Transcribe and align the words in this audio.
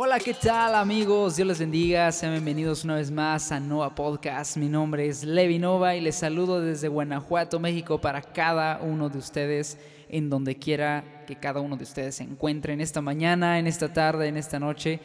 Hola, 0.00 0.20
¿qué 0.20 0.32
tal 0.32 0.76
amigos? 0.76 1.34
Dios 1.34 1.48
les 1.48 1.58
bendiga. 1.58 2.12
Sean 2.12 2.30
bienvenidos 2.30 2.84
una 2.84 2.94
vez 2.94 3.10
más 3.10 3.50
a 3.50 3.58
Nova 3.58 3.96
Podcast. 3.96 4.56
Mi 4.56 4.68
nombre 4.68 5.08
es 5.08 5.24
Levi 5.24 5.58
Nova 5.58 5.96
y 5.96 6.00
les 6.00 6.14
saludo 6.14 6.60
desde 6.60 6.86
Guanajuato, 6.86 7.58
México, 7.58 8.00
para 8.00 8.22
cada 8.22 8.78
uno 8.80 9.08
de 9.08 9.18
ustedes, 9.18 9.76
en 10.08 10.30
donde 10.30 10.54
quiera 10.54 11.24
que 11.26 11.34
cada 11.34 11.60
uno 11.60 11.76
de 11.76 11.82
ustedes 11.82 12.14
se 12.14 12.22
encuentre 12.22 12.74
en 12.74 12.80
esta 12.80 13.00
mañana, 13.00 13.58
en 13.58 13.66
esta 13.66 13.92
tarde, 13.92 14.28
en 14.28 14.36
esta 14.36 14.60
noche. 14.60 15.00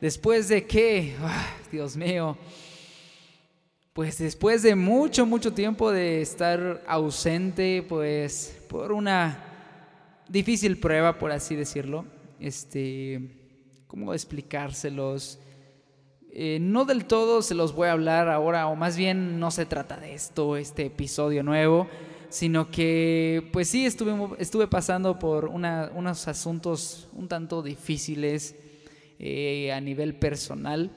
Después 0.00 0.46
de 0.46 0.64
que, 0.64 1.16
ah, 1.22 1.44
Dios 1.72 1.96
mío, 1.96 2.38
pues 3.92 4.18
después 4.18 4.62
de 4.62 4.76
mucho, 4.76 5.26
mucho 5.26 5.52
tiempo 5.54 5.90
de 5.90 6.22
estar 6.22 6.84
ausente, 6.86 7.84
pues 7.88 8.56
por 8.68 8.92
una 8.92 9.42
difícil 10.28 10.78
prueba, 10.78 11.18
por 11.18 11.32
así 11.32 11.56
decirlo, 11.56 12.04
este 12.38 13.35
¿cómo 13.86 14.12
explicárselos? 14.12 15.38
Eh, 16.30 16.58
no 16.60 16.84
del 16.84 17.06
todo 17.06 17.40
se 17.40 17.54
los 17.54 17.74
voy 17.74 17.88
a 17.88 17.92
hablar 17.92 18.28
ahora, 18.28 18.66
o 18.66 18.76
más 18.76 18.96
bien 18.96 19.40
no 19.40 19.50
se 19.50 19.64
trata 19.64 19.96
de 19.96 20.14
esto, 20.14 20.56
este 20.56 20.86
episodio 20.86 21.42
nuevo, 21.42 21.88
sino 22.28 22.70
que 22.70 23.48
pues 23.52 23.68
sí 23.68 23.86
estuve, 23.86 24.14
estuve 24.38 24.66
pasando 24.66 25.18
por 25.18 25.46
unos 25.46 26.28
asuntos 26.28 27.08
un 27.14 27.26
tanto 27.28 27.62
difíciles 27.62 28.54
eh, 29.18 29.72
a 29.72 29.80
nivel 29.80 30.14
personal. 30.14 30.90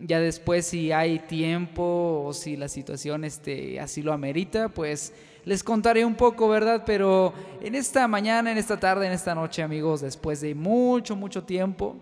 Ya 0.00 0.20
después 0.20 0.64
si 0.66 0.90
hay 0.90 1.18
tiempo 1.18 2.22
o 2.24 2.32
si 2.32 2.56
la 2.56 2.68
situación 2.68 3.24
este, 3.24 3.80
así 3.80 4.00
lo 4.00 4.14
amerita, 4.14 4.70
pues 4.70 5.12
les 5.44 5.62
contaré 5.62 6.04
un 6.04 6.14
poco, 6.14 6.48
¿verdad? 6.48 6.84
Pero 6.86 7.34
en 7.60 7.74
esta 7.74 8.08
mañana, 8.08 8.52
en 8.52 8.58
esta 8.58 8.80
tarde, 8.80 9.06
en 9.06 9.12
esta 9.12 9.34
noche, 9.34 9.62
amigos, 9.62 10.00
después 10.00 10.40
de 10.40 10.54
mucho, 10.54 11.14
mucho 11.14 11.42
tiempo, 11.42 11.96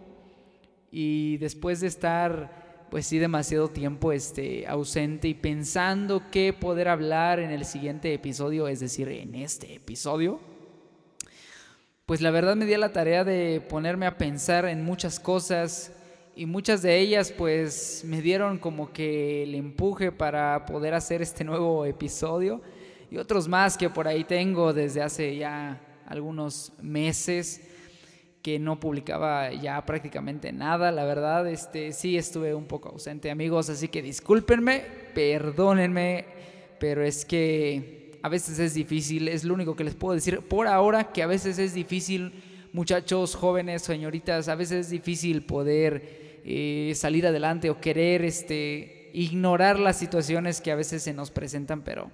y 0.99 1.37
después 1.37 1.81
de 1.81 1.89
estar, 1.89 2.87
pues 2.91 3.07
sí, 3.07 3.19
demasiado 3.19 3.69
tiempo 3.69 4.13
este, 4.13 4.67
ausente 4.67 5.29
y 5.29 5.35
pensando 5.35 6.23
qué 6.31 6.55
poder 6.55 6.89
hablar 6.89 7.39
en 7.39 7.51
el 7.51 7.67
siguiente 7.67 8.15
episodio, 8.15 8.67
es 8.67 8.81
decir, 8.81 9.11
en 9.11 9.35
este 9.35 9.75
episodio, 9.75 10.41
pues 12.07 12.23
la 12.23 12.31
verdad 12.31 12.57
me 12.57 12.65
di 12.65 12.75
la 12.79 12.95
tarea 12.95 13.25
de 13.25 13.61
ponerme 13.69 14.07
a 14.07 14.17
pensar 14.17 14.65
en 14.65 14.87
muchas 14.87 15.21
cosas 15.21 15.93
y 16.35 16.47
muchas 16.47 16.81
de 16.81 16.99
ellas 16.99 17.31
pues 17.31 18.03
me 18.07 18.23
dieron 18.23 18.57
como 18.57 18.91
que 18.91 19.43
el 19.43 19.55
empuje 19.55 20.13
para 20.13 20.65
poder 20.65 20.95
hacer 20.95 21.21
este 21.21 21.45
nuevo 21.45 21.85
episodio 21.85 22.63
y 23.11 23.19
otros 23.19 23.49
más 23.49 23.77
que 23.77 23.91
por 23.91 24.09
ahí 24.09 24.25
tengo 24.25 24.73
desde 24.73 25.03
hace 25.03 25.37
ya 25.37 25.79
algunos 26.07 26.73
meses 26.81 27.61
que 28.47 28.61
no 28.61 28.79
publicaba 28.79 29.53
ya 29.55 29.85
prácticamente 29.85 30.53
nada, 30.53 30.93
la 30.93 31.05
verdad, 31.05 31.49
este, 31.49 31.93
sí 31.93 32.17
estuve 32.17 32.55
un 32.55 32.67
poco 32.67 32.91
ausente, 32.91 33.29
amigos, 33.29 33.69
así 33.71 33.89
que 33.89 34.03
discúlpenme, 34.03 34.85
perdónenme, 35.17 36.27
pero 36.79 37.03
es 37.03 37.25
que 37.25 38.21
a 38.23 38.29
veces 38.29 38.61
es 38.61 38.75
difícil, 38.75 39.27
es 39.27 39.43
lo 39.43 39.53
único 39.53 39.75
que 39.75 39.83
les 39.83 39.97
puedo 39.97 40.15
decir 40.15 40.43
por 40.43 40.69
ahora, 40.69 41.11
que 41.11 41.25
a 41.25 41.27
veces 41.27 41.59
es 41.59 41.75
difícil, 41.75 42.35
muchachos, 42.73 43.35
jóvenes, 43.35 43.83
señoritas, 43.83 44.47
a 44.47 44.55
veces 44.55 44.87
es 44.87 44.91
difícil 44.91 45.43
poder 45.43 46.41
eh, 46.45 46.93
salir 46.95 47.27
adelante 47.27 47.69
o 47.69 47.81
querer 47.81 48.25
este, 48.25 49.11
ignorar 49.13 49.77
las 49.81 49.99
situaciones 49.99 50.61
que 50.61 50.71
a 50.71 50.77
veces 50.77 51.03
se 51.03 51.13
nos 51.13 51.33
presentan, 51.33 51.83
pero 51.83 52.13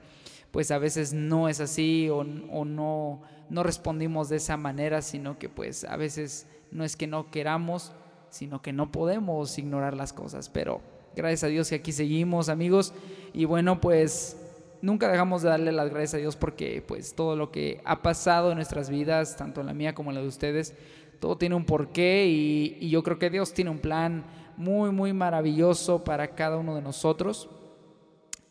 pues 0.51 0.71
a 0.71 0.79
veces 0.79 1.13
no 1.13 1.51
es 1.51 1.61
así 1.61 2.09
o, 2.09 2.25
no, 2.25 3.21
no 3.51 3.63
respondimos 3.63 4.29
de 4.29 4.37
esa 4.37 4.57
manera, 4.57 5.03
sino 5.03 5.39
que 5.39 5.49
pues 5.49 5.85
a 5.85 5.97
veces 5.97 6.47
no 6.71 6.85
es 6.85 6.97
que 6.97 7.07
no 7.07 7.31
queramos, 7.31 7.93
sino 8.31 8.63
que 8.63 8.73
no 8.73 8.91
podemos 8.91 9.59
ignorar 9.59 9.95
las 9.95 10.13
cosas. 10.13 10.49
Pero 10.49 10.81
gracias 11.15 11.45
a 11.45 11.49
Dios 11.49 11.69
que 11.69 11.77
aquí 11.77 11.93
seguimos, 11.93 12.49
amigos. 12.49 12.95
Y 13.33 13.45
bueno, 13.45 13.81
pues 13.81 14.37
nunca 14.81 15.11
dejamos 15.11 15.43
de 15.43 15.51
darle 15.51 15.73
las 15.73 15.91
gracias 15.91 16.15
a 16.15 16.19
Dios 16.19 16.37
porque 16.37 16.83
pues 16.87 17.15
todo 17.15 17.37
lo 17.37 17.51
que 17.51 17.81
ha 17.85 18.03
pasado 18.03 18.51
en 18.51 18.57
nuestras 18.57 18.91
vidas, 18.91 19.37
tanto 19.37 19.61
en 19.61 19.67
la 19.67 19.75
mía 19.75 19.95
como 19.95 20.11
en 20.11 20.17
la 20.17 20.23
de 20.23 20.29
ustedes, 20.29 20.75
todo 21.21 21.37
tiene 21.37 21.55
un 21.55 21.65
porqué 21.65 22.27
y, 22.27 22.79
y 22.81 22.91
yo 22.91 23.03
creo 23.03 23.19
que 23.19 23.31
Dios 23.31 23.53
tiene 23.53 23.71
un 23.71 23.79
plan 23.79 24.25
muy, 24.57 24.91
muy 24.91 25.13
maravilloso 25.13 26.05
para 26.05 26.35
cada 26.35 26.57
uno 26.57 26.75
de 26.75 26.83
nosotros. 26.83 27.49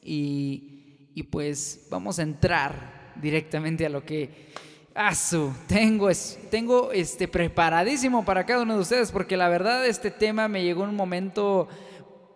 Y, 0.03 1.09
y 1.13 1.23
pues 1.23 1.88
vamos 1.90 2.19
a 2.19 2.23
entrar 2.23 3.13
directamente 3.22 3.85
a 3.85 3.90
lo 3.90 4.06
que 4.06 4.52
asu, 4.94 5.53
tengo, 5.68 6.09
tengo 6.50 6.91
este, 6.91 7.28
preparadísimo 7.28 8.25
para 8.25 8.46
cada 8.46 8.63
uno 8.63 8.75
de 8.75 8.81
ustedes, 8.81 9.12
porque 9.12 9.38
la 9.38 9.50
verdad 9.50 9.85
este 9.85 10.12
tema 10.12 10.47
me 10.47 10.63
llegó 10.63 10.84
en 10.84 10.90
un 10.90 10.96
momento, 10.96 11.68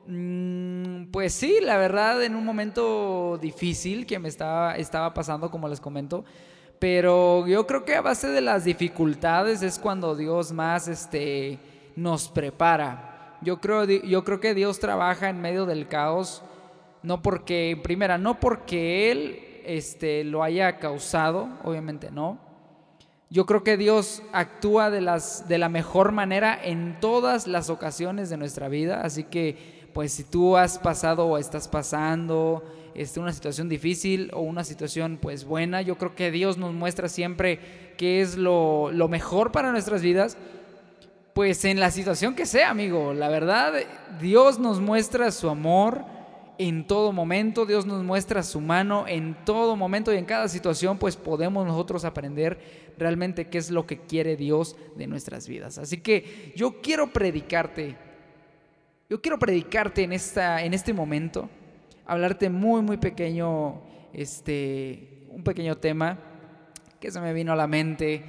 mm, 0.07 1.11
pues 1.11 1.33
sí, 1.33 1.57
la 1.61 1.77
verdad 1.77 2.23
en 2.23 2.35
un 2.35 2.45
momento 2.45 3.37
difícil 3.41 4.05
que 4.05 4.19
me 4.19 4.29
estaba, 4.29 4.75
estaba 4.75 5.13
pasando, 5.13 5.51
como 5.51 5.67
les 5.67 5.79
comento, 5.79 6.23
pero 6.79 7.47
yo 7.47 7.65
creo 7.67 7.85
que 7.85 7.95
a 7.95 8.01
base 8.01 8.27
de 8.27 8.41
las 8.41 8.65
dificultades 8.65 9.61
es 9.61 9.79
cuando 9.79 10.15
Dios 10.15 10.51
más 10.51 10.87
este, 10.87 11.59
nos 11.95 12.29
prepara. 12.29 13.37
Yo 13.41 13.59
creo, 13.59 13.83
yo 13.85 14.23
creo 14.23 14.39
que 14.39 14.53
Dios 14.53 14.79
trabaja 14.79 15.29
en 15.29 15.41
medio 15.41 15.65
del 15.65 15.87
caos 15.87 16.43
no 17.05 17.21
porque, 17.21 17.79
primera, 17.83 18.17
no 18.17 18.39
porque 18.39 19.11
Él 19.11 19.61
este, 19.63 20.23
lo 20.23 20.41
haya 20.41 20.77
causado, 20.77 21.49
obviamente 21.63 22.09
no. 22.09 22.39
Yo 23.35 23.45
creo 23.45 23.65
que 23.65 23.75
Dios 23.75 24.23
actúa 24.31 24.89
de, 24.89 25.01
las, 25.01 25.49
de 25.49 25.57
la 25.57 25.67
mejor 25.67 26.13
manera 26.13 26.57
en 26.63 26.97
todas 27.01 27.47
las 27.47 27.69
ocasiones 27.69 28.29
de 28.29 28.37
nuestra 28.37 28.69
vida, 28.69 29.01
así 29.01 29.25
que 29.25 29.89
pues 29.91 30.13
si 30.13 30.23
tú 30.23 30.55
has 30.55 30.79
pasado 30.79 31.25
o 31.25 31.37
estás 31.37 31.67
pasando 31.67 32.63
este, 32.93 33.19
una 33.19 33.33
situación 33.33 33.67
difícil 33.67 34.31
o 34.33 34.39
una 34.39 34.63
situación 34.63 35.19
pues 35.21 35.43
buena, 35.43 35.81
yo 35.81 35.97
creo 35.97 36.15
que 36.15 36.31
Dios 36.31 36.57
nos 36.57 36.73
muestra 36.73 37.09
siempre 37.09 37.59
qué 37.97 38.21
es 38.21 38.37
lo, 38.37 38.89
lo 38.93 39.09
mejor 39.09 39.51
para 39.51 39.73
nuestras 39.73 40.01
vidas, 40.01 40.37
pues 41.33 41.65
en 41.65 41.81
la 41.81 41.91
situación 41.91 42.35
que 42.35 42.45
sea, 42.45 42.69
amigo. 42.69 43.13
La 43.13 43.27
verdad, 43.27 43.73
Dios 44.21 44.59
nos 44.59 44.79
muestra 44.79 45.29
su 45.31 45.49
amor, 45.49 46.05
en 46.57 46.87
todo 46.87 47.11
momento, 47.11 47.65
Dios 47.65 47.85
nos 47.85 48.03
muestra 48.03 48.43
su 48.43 48.61
mano 48.61 49.05
en 49.07 49.35
todo 49.45 49.75
momento 49.75 50.13
y 50.13 50.17
en 50.17 50.25
cada 50.25 50.47
situación, 50.47 50.97
pues 50.97 51.15
podemos 51.15 51.65
nosotros 51.65 52.05
aprender 52.05 52.59
realmente 52.97 53.47
qué 53.47 53.57
es 53.57 53.71
lo 53.71 53.85
que 53.85 53.99
quiere 53.99 54.35
Dios 54.35 54.75
de 54.95 55.07
nuestras 55.07 55.47
vidas. 55.47 55.77
Así 55.77 55.97
que 55.97 56.53
yo 56.55 56.81
quiero 56.81 57.11
predicarte, 57.11 57.95
yo 59.09 59.21
quiero 59.21 59.37
predicarte 59.37 60.03
en, 60.03 60.13
esta, 60.13 60.63
en 60.63 60.73
este 60.73 60.93
momento, 60.93 61.49
hablarte 62.05 62.49
muy, 62.49 62.81
muy 62.81 62.97
pequeño, 62.97 63.81
este, 64.13 65.27
un 65.29 65.43
pequeño 65.43 65.77
tema 65.77 66.19
que 66.99 67.11
se 67.11 67.19
me 67.19 67.33
vino 67.33 67.51
a 67.51 67.55
la 67.55 67.67
mente 67.67 68.23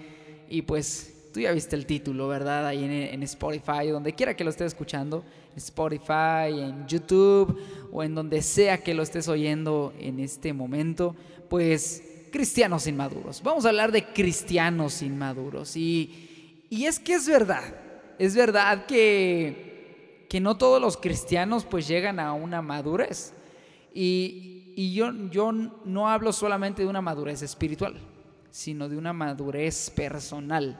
y 0.48 0.62
pues 0.62 1.30
tú 1.32 1.40
ya 1.40 1.52
viste 1.52 1.76
el 1.76 1.86
título, 1.86 2.28
¿verdad? 2.28 2.66
Ahí 2.66 2.84
en, 2.84 2.90
en 2.90 3.22
Spotify, 3.22 3.88
donde 3.90 4.14
quiera 4.14 4.34
que 4.34 4.44
lo 4.44 4.50
estés 4.50 4.68
escuchando. 4.68 5.24
Spotify, 5.56 6.60
en 6.60 6.86
YouTube 6.86 7.58
o 7.90 8.02
en 8.02 8.14
donde 8.14 8.42
sea 8.42 8.82
que 8.82 8.94
lo 8.94 9.02
estés 9.02 9.28
oyendo 9.28 9.92
en 9.98 10.20
este 10.20 10.52
momento, 10.52 11.16
pues 11.48 12.02
cristianos 12.30 12.86
inmaduros. 12.86 13.42
Vamos 13.42 13.64
a 13.64 13.70
hablar 13.70 13.92
de 13.92 14.04
cristianos 14.04 15.02
inmaduros. 15.02 15.76
Y, 15.76 16.66
y 16.68 16.84
es 16.84 16.98
que 16.98 17.14
es 17.14 17.26
verdad, 17.26 17.62
es 18.18 18.36
verdad 18.36 18.86
que, 18.86 20.26
que 20.28 20.40
no 20.40 20.56
todos 20.56 20.80
los 20.80 20.96
cristianos 20.96 21.64
pues 21.64 21.88
llegan 21.88 22.20
a 22.20 22.32
una 22.34 22.60
madurez. 22.62 23.32
Y, 23.94 24.74
y 24.76 24.92
yo, 24.92 25.10
yo 25.30 25.52
no 25.52 26.08
hablo 26.10 26.32
solamente 26.32 26.82
de 26.82 26.88
una 26.88 27.00
madurez 27.00 27.40
espiritual, 27.40 27.96
sino 28.50 28.88
de 28.88 28.98
una 28.98 29.14
madurez 29.14 29.90
personal. 29.90 30.78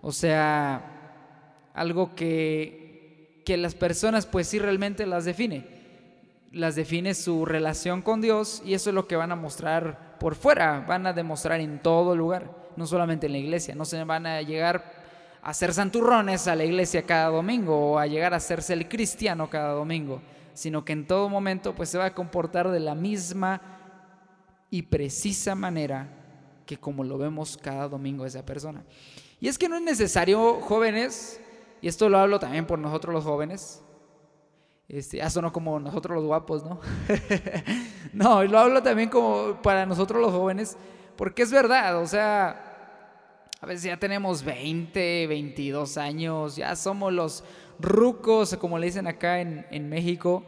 O 0.00 0.12
sea, 0.12 1.70
algo 1.74 2.14
que, 2.14 2.85
que 3.46 3.56
las 3.56 3.76
personas 3.76 4.26
pues 4.26 4.48
sí 4.48 4.58
realmente 4.58 5.06
las 5.06 5.24
define. 5.24 5.64
Las 6.50 6.74
define 6.74 7.14
su 7.14 7.46
relación 7.46 8.02
con 8.02 8.20
Dios 8.20 8.60
y 8.66 8.74
eso 8.74 8.90
es 8.90 8.94
lo 8.94 9.06
que 9.06 9.14
van 9.14 9.30
a 9.30 9.36
mostrar 9.36 10.18
por 10.18 10.34
fuera, 10.34 10.80
van 10.80 11.06
a 11.06 11.12
demostrar 11.12 11.60
en 11.60 11.80
todo 11.80 12.16
lugar, 12.16 12.50
no 12.76 12.88
solamente 12.88 13.26
en 13.26 13.32
la 13.32 13.38
iglesia, 13.38 13.76
no 13.76 13.84
se 13.84 14.02
van 14.02 14.26
a 14.26 14.42
llegar 14.42 14.84
a 15.42 15.54
ser 15.54 15.72
santurrones 15.72 16.48
a 16.48 16.56
la 16.56 16.64
iglesia 16.64 17.02
cada 17.02 17.28
domingo 17.28 17.92
o 17.92 17.98
a 18.00 18.08
llegar 18.08 18.34
a 18.34 18.38
hacerse 18.38 18.72
el 18.72 18.88
cristiano 18.88 19.48
cada 19.48 19.74
domingo, 19.74 20.20
sino 20.52 20.84
que 20.84 20.94
en 20.94 21.06
todo 21.06 21.28
momento 21.28 21.72
pues 21.72 21.88
se 21.88 21.98
va 21.98 22.06
a 22.06 22.14
comportar 22.14 22.72
de 22.72 22.80
la 22.80 22.96
misma 22.96 23.60
y 24.70 24.82
precisa 24.82 25.54
manera 25.54 26.08
que 26.66 26.78
como 26.78 27.04
lo 27.04 27.16
vemos 27.16 27.56
cada 27.56 27.86
domingo 27.88 28.26
esa 28.26 28.44
persona. 28.44 28.82
Y 29.38 29.46
es 29.46 29.56
que 29.56 29.68
no 29.68 29.76
es 29.76 29.82
necesario, 29.82 30.54
jóvenes, 30.62 31.40
y 31.80 31.88
esto 31.88 32.08
lo 32.08 32.18
hablo 32.18 32.38
también 32.38 32.66
por 32.66 32.78
nosotros 32.78 33.14
los 33.14 33.24
jóvenes, 33.24 33.82
este, 34.88 35.20
eso 35.20 35.42
no 35.42 35.52
como 35.52 35.80
nosotros 35.80 36.16
los 36.16 36.24
guapos, 36.24 36.64
¿no? 36.64 36.80
no, 38.12 38.44
lo 38.44 38.58
hablo 38.58 38.82
también 38.82 39.08
como 39.08 39.60
para 39.62 39.84
nosotros 39.84 40.20
los 40.20 40.32
jóvenes, 40.32 40.76
porque 41.16 41.42
es 41.42 41.50
verdad, 41.50 42.00
o 42.00 42.06
sea, 42.06 43.48
a 43.60 43.66
veces 43.66 43.84
ya 43.84 43.96
tenemos 43.96 44.44
20, 44.44 45.26
22 45.26 45.96
años, 45.96 46.56
ya 46.56 46.76
somos 46.76 47.12
los 47.12 47.42
rucos, 47.80 48.56
como 48.56 48.78
le 48.78 48.86
dicen 48.86 49.06
acá 49.06 49.40
en, 49.40 49.66
en 49.70 49.88
México, 49.88 50.44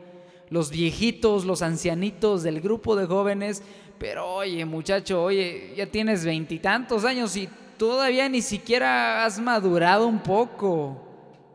los 0.51 0.71
viejitos, 0.71 1.45
los 1.45 1.63
ancianitos 1.63 2.43
del 2.43 2.61
grupo 2.61 2.95
de 2.95 3.07
jóvenes, 3.07 3.63
pero 3.99 4.27
oye 4.27 4.65
muchacho, 4.65 5.25
oye, 5.25 5.75
ya 5.77 5.87
tienes 5.87 6.25
veintitantos 6.25 7.05
años 7.05 7.37
y 7.37 7.49
todavía 7.77 8.29
ni 8.29 8.41
siquiera 8.41 9.25
has 9.25 9.41
madurado 9.41 10.07
un 10.07 10.21
poco. 10.21 11.08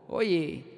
Oye, 0.08 0.74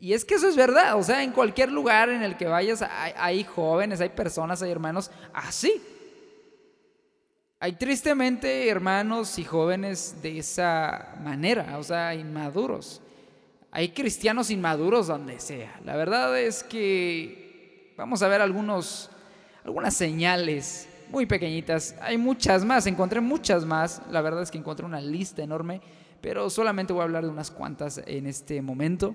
y 0.00 0.12
es 0.12 0.24
que 0.24 0.34
eso 0.34 0.48
es 0.48 0.56
verdad, 0.56 0.96
o 0.96 1.02
sea, 1.02 1.22
en 1.22 1.32
cualquier 1.32 1.72
lugar 1.72 2.10
en 2.10 2.22
el 2.22 2.36
que 2.36 2.46
vayas 2.46 2.82
hay, 2.82 3.44
jóvenes, 3.44 4.00
hay 4.00 4.10
personas, 4.10 4.62
hay 4.62 4.70
hermanos 4.70 5.10
así. 5.32 5.82
Hay 7.58 7.72
tristemente 7.72 8.68
hermanos 8.68 9.38
y 9.38 9.44
jóvenes 9.44 10.20
de 10.20 10.38
esa 10.38 11.16
manera, 11.22 11.78
o 11.78 11.82
sea, 11.82 12.14
inmaduros. 12.14 13.00
Hay 13.70 13.88
cristianos 13.90 14.50
inmaduros 14.50 15.06
donde 15.06 15.40
sea. 15.40 15.80
La 15.84 15.96
verdad 15.96 16.38
es 16.38 16.62
que 16.62 17.94
vamos 17.96 18.22
a 18.22 18.28
ver 18.28 18.42
algunos, 18.42 19.10
algunas 19.64 19.94
señales 19.94 20.88
muy 21.08 21.26
pequeñitas. 21.26 21.94
Hay 22.00 22.18
muchas 22.18 22.64
más, 22.64 22.86
encontré 22.86 23.20
muchas 23.20 23.64
más. 23.64 24.02
La 24.10 24.20
verdad 24.20 24.42
es 24.42 24.50
que 24.50 24.58
encontré 24.58 24.84
una 24.84 25.00
lista 25.00 25.42
enorme, 25.42 25.80
pero 26.26 26.50
solamente 26.50 26.92
voy 26.92 27.02
a 27.02 27.04
hablar 27.04 27.22
de 27.22 27.30
unas 27.30 27.52
cuantas 27.52 28.02
en 28.04 28.26
este 28.26 28.60
momento. 28.60 29.14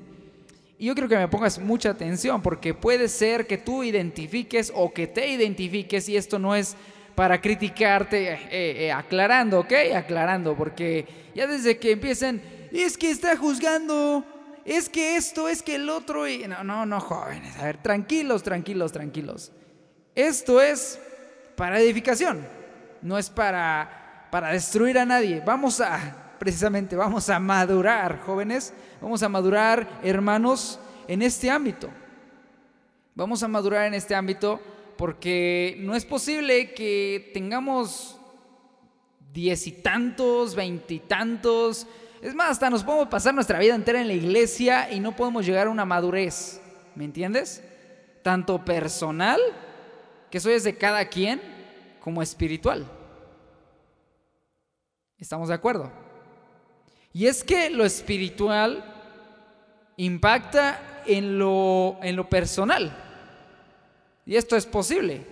Y 0.79 0.85
yo 0.85 0.93
quiero 0.93 1.09
que 1.09 1.17
me 1.17 1.27
pongas 1.27 1.59
mucha 1.59 1.89
atención 1.89 2.41
porque 2.41 2.73
puede 2.73 3.09
ser 3.09 3.45
que 3.47 3.57
tú 3.57 3.83
identifiques 3.83 4.71
o 4.73 4.93
que 4.93 5.07
te 5.07 5.27
identifiques 5.27 6.07
y 6.07 6.15
esto 6.15 6.39
no 6.39 6.55
es 6.55 6.77
para 7.13 7.41
criticarte, 7.41 8.31
eh, 8.31 8.85
eh, 8.85 8.91
aclarando, 8.93 9.59
¿ok? 9.59 9.73
Aclarando, 9.93 10.55
porque 10.55 11.05
ya 11.35 11.47
desde 11.47 11.77
que 11.77 11.91
empiecen, 11.91 12.41
es 12.71 12.97
que 12.97 13.11
está 13.11 13.35
juzgando, 13.35 14.23
es 14.63 14.87
que 14.87 15.17
esto, 15.17 15.49
es 15.49 15.61
que 15.61 15.75
el 15.75 15.89
otro, 15.89 16.29
y 16.29 16.47
no, 16.47 16.63
no, 16.63 16.85
no, 16.85 17.01
jóvenes, 17.01 17.57
a 17.57 17.65
ver, 17.65 17.77
tranquilos, 17.83 18.41
tranquilos, 18.41 18.93
tranquilos. 18.93 19.51
Esto 20.15 20.61
es 20.61 20.97
para 21.57 21.77
edificación, 21.81 22.47
no 23.01 23.17
es 23.17 23.29
para, 23.29 24.29
para 24.31 24.53
destruir 24.53 24.97
a 24.97 25.05
nadie. 25.05 25.43
Vamos 25.45 25.81
a, 25.81 26.20
precisamente 26.41 26.95
vamos 26.95 27.29
a 27.29 27.39
madurar, 27.39 28.21
jóvenes, 28.21 28.73
vamos 28.99 29.21
a 29.21 29.29
madurar, 29.29 29.99
hermanos, 30.01 30.79
en 31.07 31.21
este 31.21 31.51
ámbito. 31.51 31.87
Vamos 33.13 33.43
a 33.43 33.47
madurar 33.47 33.85
en 33.85 33.93
este 33.93 34.15
ámbito 34.15 34.59
porque 34.97 35.77
no 35.81 35.95
es 35.95 36.03
posible 36.03 36.73
que 36.73 37.29
tengamos 37.31 38.19
diez 39.31 39.67
y 39.67 39.71
tantos, 39.71 40.55
veintitantos, 40.55 41.85
es 42.23 42.33
más, 42.33 42.49
hasta 42.49 42.71
nos 42.71 42.83
podemos 42.83 43.09
pasar 43.09 43.35
nuestra 43.35 43.59
vida 43.59 43.75
entera 43.75 44.01
en 44.01 44.07
la 44.07 44.13
iglesia 44.13 44.91
y 44.91 44.99
no 44.99 45.15
podemos 45.15 45.45
llegar 45.45 45.67
a 45.67 45.69
una 45.69 45.85
madurez, 45.85 46.59
¿me 46.95 47.05
entiendes? 47.05 47.63
Tanto 48.23 48.65
personal, 48.65 49.39
que 50.31 50.39
eso 50.39 50.49
es 50.49 50.63
de 50.63 50.75
cada 50.75 51.05
quien, 51.05 51.39
como 51.99 52.23
espiritual. 52.23 52.87
¿Estamos 55.19 55.49
de 55.49 55.53
acuerdo? 55.53 56.09
Y 57.13 57.27
es 57.27 57.43
que 57.43 57.69
lo 57.69 57.85
espiritual 57.85 58.83
impacta 59.97 61.03
en 61.05 61.37
lo, 61.37 61.97
en 62.01 62.15
lo 62.15 62.29
personal. 62.29 62.95
Y 64.25 64.35
esto 64.35 64.55
es 64.55 64.65
posible. 64.65 65.25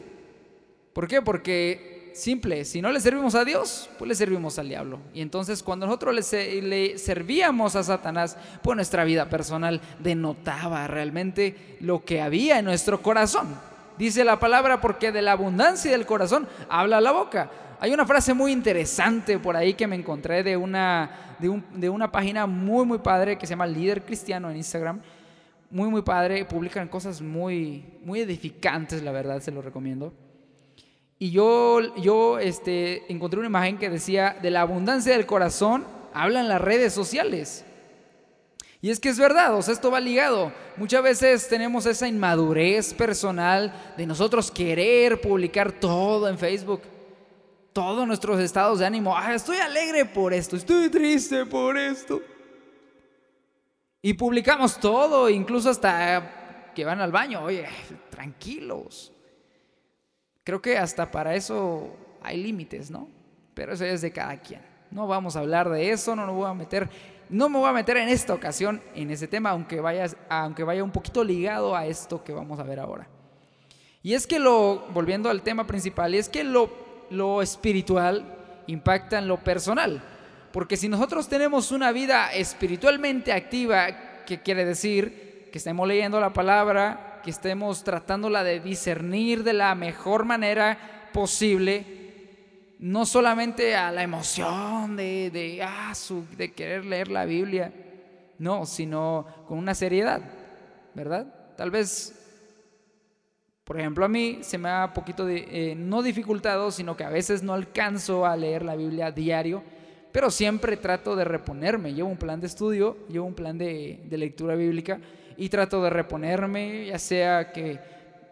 ¿Por 0.93 1.07
qué? 1.07 1.21
Porque, 1.21 2.11
simple, 2.13 2.65
si 2.65 2.81
no 2.81 2.91
le 2.91 2.99
servimos 2.99 3.35
a 3.35 3.45
Dios, 3.45 3.89
pues 3.97 4.09
le 4.09 4.15
servimos 4.15 4.59
al 4.59 4.67
diablo. 4.67 4.99
Y 5.13 5.21
entonces 5.21 5.63
cuando 5.63 5.85
nosotros 5.85 6.13
le, 6.33 6.61
le 6.61 6.97
servíamos 6.97 7.75
a 7.75 7.83
Satanás, 7.83 8.35
pues 8.61 8.75
nuestra 8.75 9.05
vida 9.05 9.29
personal 9.29 9.79
denotaba 9.99 10.87
realmente 10.87 11.77
lo 11.79 12.03
que 12.03 12.21
había 12.21 12.59
en 12.59 12.65
nuestro 12.65 13.01
corazón. 13.01 13.68
Dice 13.99 14.23
la 14.23 14.39
palabra 14.39 14.79
porque 14.79 15.11
de 15.11 15.21
la 15.21 15.33
abundancia 15.33 15.91
del 15.91 16.05
corazón 16.05 16.47
habla 16.69 17.01
la 17.01 17.11
boca. 17.11 17.51
Hay 17.81 17.91
una 17.91 18.05
frase 18.05 18.33
muy 18.33 18.53
interesante 18.53 19.37
por 19.37 19.57
ahí 19.57 19.73
que 19.73 19.87
me 19.87 19.97
encontré 19.97 20.41
de 20.41 20.55
una, 20.55 21.35
de, 21.37 21.89
una 21.89 22.09
página 22.09 22.45
muy, 22.45 22.85
muy 22.85 22.99
padre 22.99 23.37
que 23.37 23.45
se 23.45 23.51
llama 23.51 23.67
Líder 23.67 24.03
Cristiano 24.03 24.49
en 24.49 24.55
Instagram. 24.55 25.01
Muy, 25.69 25.89
muy 25.89 26.01
padre. 26.01 26.45
Publican 26.45 26.87
cosas 26.87 27.21
muy, 27.21 27.83
muy 28.01 28.21
edificantes, 28.21 29.03
la 29.03 29.11
verdad, 29.11 29.41
se 29.41 29.51
lo 29.51 29.61
recomiendo. 29.61 30.13
Y 31.17 31.31
yo, 31.31 31.93
yo 31.97 32.39
este, 32.39 33.11
encontré 33.11 33.37
una 33.37 33.49
imagen 33.49 33.77
que 33.77 33.89
decía, 33.89 34.37
de 34.41 34.49
la 34.49 34.61
abundancia 34.61 35.11
del 35.11 35.25
corazón 35.25 35.85
hablan 36.13 36.47
las 36.47 36.61
redes 36.61 36.93
sociales. 36.93 37.65
Y 38.81 38.89
es 38.89 38.99
que 38.99 39.09
es 39.09 39.19
verdad, 39.19 39.55
o 39.55 39.61
sea, 39.61 39.73
esto 39.73 39.91
va 39.91 39.99
ligado. 39.99 40.53
Muchas 40.77 41.03
veces 41.03 41.47
tenemos 41.49 41.85
esa 41.85 42.07
inmadurez 42.07 42.93
personal 42.93 43.93
de 43.97 44.05
nosotros 44.05 44.49
querer 44.49 45.19
publicar 45.19 45.73
todo 45.73 46.29
en 46.29 46.37
Facebook 46.37 46.81
todos 47.73 48.07
nuestros 48.07 48.39
estados 48.39 48.79
de 48.79 48.85
ánimo. 48.85 49.15
Ah, 49.15 49.33
estoy 49.33 49.57
alegre 49.57 50.05
por 50.05 50.33
esto, 50.33 50.55
estoy 50.55 50.89
triste 50.89 51.45
por 51.45 51.77
esto. 51.77 52.21
Y 54.01 54.13
publicamos 54.13 54.79
todo, 54.79 55.29
incluso 55.29 55.69
hasta 55.69 56.71
que 56.73 56.85
van 56.85 57.01
al 57.01 57.11
baño. 57.11 57.43
Oye, 57.43 57.67
tranquilos. 58.09 59.11
Creo 60.43 60.61
que 60.61 60.77
hasta 60.77 61.11
para 61.11 61.35
eso 61.35 61.95
hay 62.21 62.41
límites, 62.41 62.89
¿no? 62.89 63.09
Pero 63.53 63.73
eso 63.73 63.85
es 63.85 64.01
de 64.01 64.11
cada 64.11 64.37
quien. 64.37 64.61
No 64.89 65.05
vamos 65.05 65.35
a 65.35 65.39
hablar 65.39 65.69
de 65.69 65.91
eso, 65.91 66.15
no, 66.15 66.33
voy 66.33 66.49
a 66.49 66.53
meter, 66.53 66.89
no 67.29 67.49
me 67.49 67.59
voy 67.59 67.69
a 67.69 67.73
meter 67.73 67.97
en 67.97 68.09
esta 68.09 68.33
ocasión 68.33 68.81
en 68.95 69.11
ese 69.11 69.27
tema, 69.27 69.51
aunque 69.51 69.79
vaya, 69.79 70.07
aunque 70.29 70.63
vaya 70.63 70.83
un 70.83 70.91
poquito 70.91 71.23
ligado 71.23 71.75
a 71.75 71.85
esto 71.85 72.23
que 72.23 72.33
vamos 72.33 72.59
a 72.59 72.63
ver 72.63 72.79
ahora. 72.79 73.07
Y 74.01 74.13
es 74.13 74.25
que 74.25 74.39
lo, 74.39 74.87
volviendo 74.93 75.29
al 75.29 75.41
tema 75.41 75.67
principal, 75.67 76.13
es 76.15 76.29
que 76.29 76.43
lo 76.43 76.89
lo 77.09 77.41
espiritual 77.41 78.35
impacta 78.67 79.17
en 79.19 79.27
lo 79.27 79.37
personal. 79.37 80.01
Porque 80.51 80.77
si 80.77 80.89
nosotros 80.89 81.27
tenemos 81.27 81.71
una 81.71 81.91
vida 81.91 82.31
espiritualmente 82.33 83.31
activa, 83.31 84.23
que 84.25 84.41
quiere 84.41 84.65
decir 84.65 85.49
que 85.51 85.57
estemos 85.57 85.87
leyendo 85.87 86.19
la 86.19 86.33
palabra, 86.33 87.21
que 87.23 87.31
estemos 87.31 87.83
tratándola 87.83 88.43
de 88.43 88.59
discernir 88.59 89.43
de 89.43 89.53
la 89.53 89.75
mejor 89.75 90.25
manera 90.25 91.09
posible, 91.13 91.98
no 92.79 93.05
solamente 93.05 93.75
a 93.75 93.91
la 93.91 94.03
emoción 94.03 94.95
de, 94.95 95.29
de, 95.31 95.61
ah, 95.61 95.93
de 96.37 96.51
querer 96.53 96.85
leer 96.85 97.09
la 97.09 97.25
Biblia, 97.25 97.71
no, 98.37 98.65
sino 98.65 99.25
con 99.47 99.57
una 99.57 99.75
seriedad, 99.75 100.21
¿verdad? 100.95 101.27
Tal 101.55 101.71
vez 101.71 102.19
por 103.69 103.79
ejemplo, 103.79 104.03
a 104.03 104.07
mí 104.07 104.39
se 104.41 104.57
me 104.57 104.67
ha 104.67 104.91
poquito 104.95 105.23
de, 105.27 105.45
eh, 105.51 105.75
no 105.75 106.01
dificultado, 106.01 106.71
sino 106.71 106.97
que 106.97 107.03
a 107.03 107.09
veces 107.09 107.43
no 107.43 107.53
alcanzo 107.53 108.25
a 108.25 108.35
leer 108.35 108.65
la 108.65 108.75
Biblia 108.75 109.11
diario, 109.11 109.61
pero 110.11 110.31
siempre 110.31 110.75
trato 110.75 111.15
de 111.15 111.23
reponerme. 111.23 111.93
Llevo 111.93 112.09
un 112.09 112.17
plan 112.17 112.39
de 112.39 112.47
estudio, 112.47 112.97
llevo 113.09 113.27
un 113.27 113.35
plan 113.35 113.59
de, 113.59 113.99
de 114.05 114.17
lectura 114.17 114.55
bíblica 114.55 114.99
y 115.37 115.49
trato 115.49 115.83
de 115.83 115.91
reponerme, 115.91 116.87
ya 116.87 116.97
sea 116.97 117.51
que, 117.51 117.79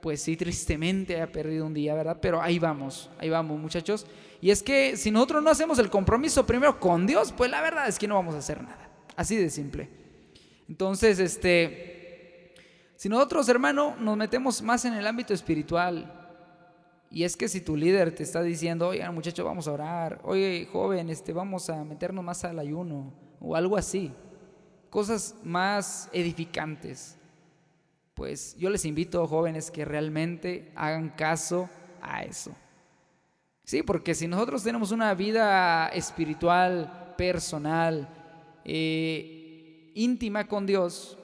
pues 0.01 0.24
sí, 0.24 0.36
tristemente 0.36 1.18
haya 1.18 1.32
perdido 1.32 1.68
un 1.68 1.74
día, 1.75 1.94
¿verdad? 1.94 2.18
Pero 2.20 2.42
ahí 2.42 2.58
vamos, 2.58 3.12
ahí 3.20 3.30
vamos, 3.30 3.60
muchachos. 3.60 4.08
Y 4.41 4.51
es 4.51 4.62
que 4.62 4.98
si 4.98 5.12
nosotros 5.12 5.44
no 5.44 5.50
hacemos 5.50 5.79
el 5.79 5.89
compromiso 5.89 6.46
primero 6.46 6.79
con 6.79 7.08
Dios, 7.08 7.32
pues 7.32 7.50
la 7.50 7.62
verdad 7.62 7.88
es 7.88 7.98
que 7.98 8.08
no 8.08 8.15
vamos 8.15 8.36
a 8.36 8.39
hacer 8.39 8.62
nada. 8.62 8.89
Así 9.15 9.36
de 9.36 9.50
simple. 9.50 9.89
Entonces, 10.67 11.20
este 11.20 11.98
si 12.98 13.10
nosotros, 13.10 13.48
hermano, 13.48 13.96
nos 14.00 14.17
metemos 14.17 14.63
más 14.63 14.84
en 14.86 14.94
el 14.94 15.06
ámbito 15.06 15.32
espiritual, 15.32 16.12
y 17.12 17.25
es 17.25 17.38
que 17.38 17.48
si 17.48 17.62
tu 17.62 17.77
líder 17.77 18.13
te 18.13 18.24
está 18.24 18.41
diciendo, 18.41 18.88
oigan 18.88 19.13
muchachos, 19.13 19.46
vamos 19.46 19.67
a 19.67 19.72
orar, 19.72 20.20
oye 20.24 20.67
joven, 20.72 21.12
este, 21.12 21.32
vamos 21.32 21.70
a 21.70 21.84
meternos 21.84 22.25
más 22.25 22.44
al 22.44 22.58
ayuno, 22.58 23.13
o 23.39 23.56
algo 23.56 23.77
así, 23.77 24.12
cosas 24.89 25.36
más 25.44 26.10
edificantes, 26.12 27.20
pues 28.15 28.58
yo 28.58 28.72
les 28.72 28.84
invito, 28.84 29.27
jóvenes, 29.27 29.70
que 29.70 29.86
realmente 29.86 30.72
hagan 30.75 31.10
caso 31.10 31.70
a 32.01 32.24
eso. 32.24 32.51
Sí, 33.67 33.83
porque 33.83 34.15
si 34.15 34.29
nosotros 34.29 34.63
tenemos 34.63 34.91
una 34.91 35.13
vida 35.13 35.89
espiritual, 35.89 37.13
personal, 37.17 38.07
eh, 38.63 39.91
íntima 39.93 40.47
con 40.47 40.65
Dios, 40.65 41.17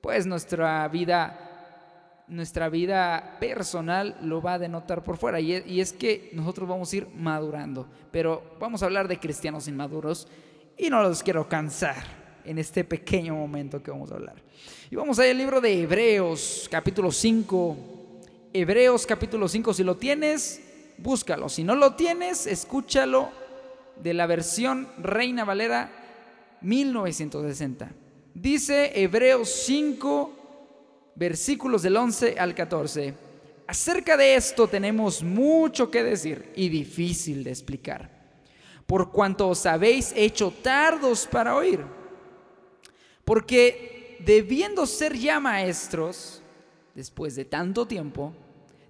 pues 0.00 0.26
nuestra 0.26 0.86
vida 0.86 1.42
nuestra 2.28 2.68
vida 2.68 3.36
personal 3.40 4.16
lo 4.22 4.40
va 4.40 4.54
a 4.54 4.58
denotar 4.60 5.02
por 5.02 5.16
fuera. 5.16 5.40
Y, 5.40 5.80
es 5.80 5.92
que 5.92 6.30
nosotros 6.34 6.68
vamos 6.68 6.92
a 6.92 6.96
ir 6.98 7.08
madurando. 7.16 7.88
Pero 8.12 8.44
vamos 8.60 8.84
a 8.84 8.86
hablar 8.86 9.08
de 9.08 9.18
cristianos 9.18 9.66
inmaduros 9.66 10.28
y 10.78 10.88
no 10.88 11.02
los 11.02 11.20
quiero 11.20 11.48
cansar 11.48 11.96
en 12.44 12.58
este 12.58 12.84
pequeño 12.84 13.34
momento 13.34 13.82
que 13.82 13.90
vamos 13.90 14.12
a 14.12 14.14
hablar. 14.14 14.36
Y 14.88 14.94
vamos 14.94 15.18
al 15.18 15.36
libro 15.36 15.60
de 15.60 15.82
Hebreos, 15.82 16.68
capítulo 16.70 17.10
5. 17.10 17.76
Hebreos, 18.52 19.04
capítulo 19.04 19.48
5. 19.48 19.74
Si 19.74 19.82
lo 19.82 19.96
tienes, 19.96 20.62
búscalo. 20.98 21.48
Si 21.48 21.64
no 21.64 21.74
lo 21.74 21.94
tienes, 21.94 22.46
escúchalo 22.46 23.30
de 24.02 24.14
la 24.14 24.26
versión 24.26 24.88
Reina 24.98 25.44
Valera 25.44 25.90
1960. 26.60 27.90
Dice 28.34 28.92
Hebreos 28.94 29.50
5, 29.64 31.12
versículos 31.14 31.82
del 31.82 31.96
11 31.96 32.38
al 32.38 32.54
14. 32.54 33.14
Acerca 33.66 34.16
de 34.16 34.36
esto 34.36 34.68
tenemos 34.68 35.22
mucho 35.22 35.90
que 35.90 36.04
decir 36.04 36.52
y 36.54 36.68
difícil 36.68 37.42
de 37.42 37.50
explicar, 37.50 38.10
por 38.86 39.10
cuanto 39.10 39.48
os 39.48 39.66
habéis 39.66 40.12
hecho 40.14 40.52
tardos 40.62 41.26
para 41.26 41.56
oír. 41.56 41.80
Porque 43.24 44.18
debiendo 44.24 44.86
ser 44.86 45.16
ya 45.16 45.40
maestros, 45.40 46.42
después 46.94 47.34
de 47.34 47.44
tanto 47.44 47.86
tiempo, 47.86 48.32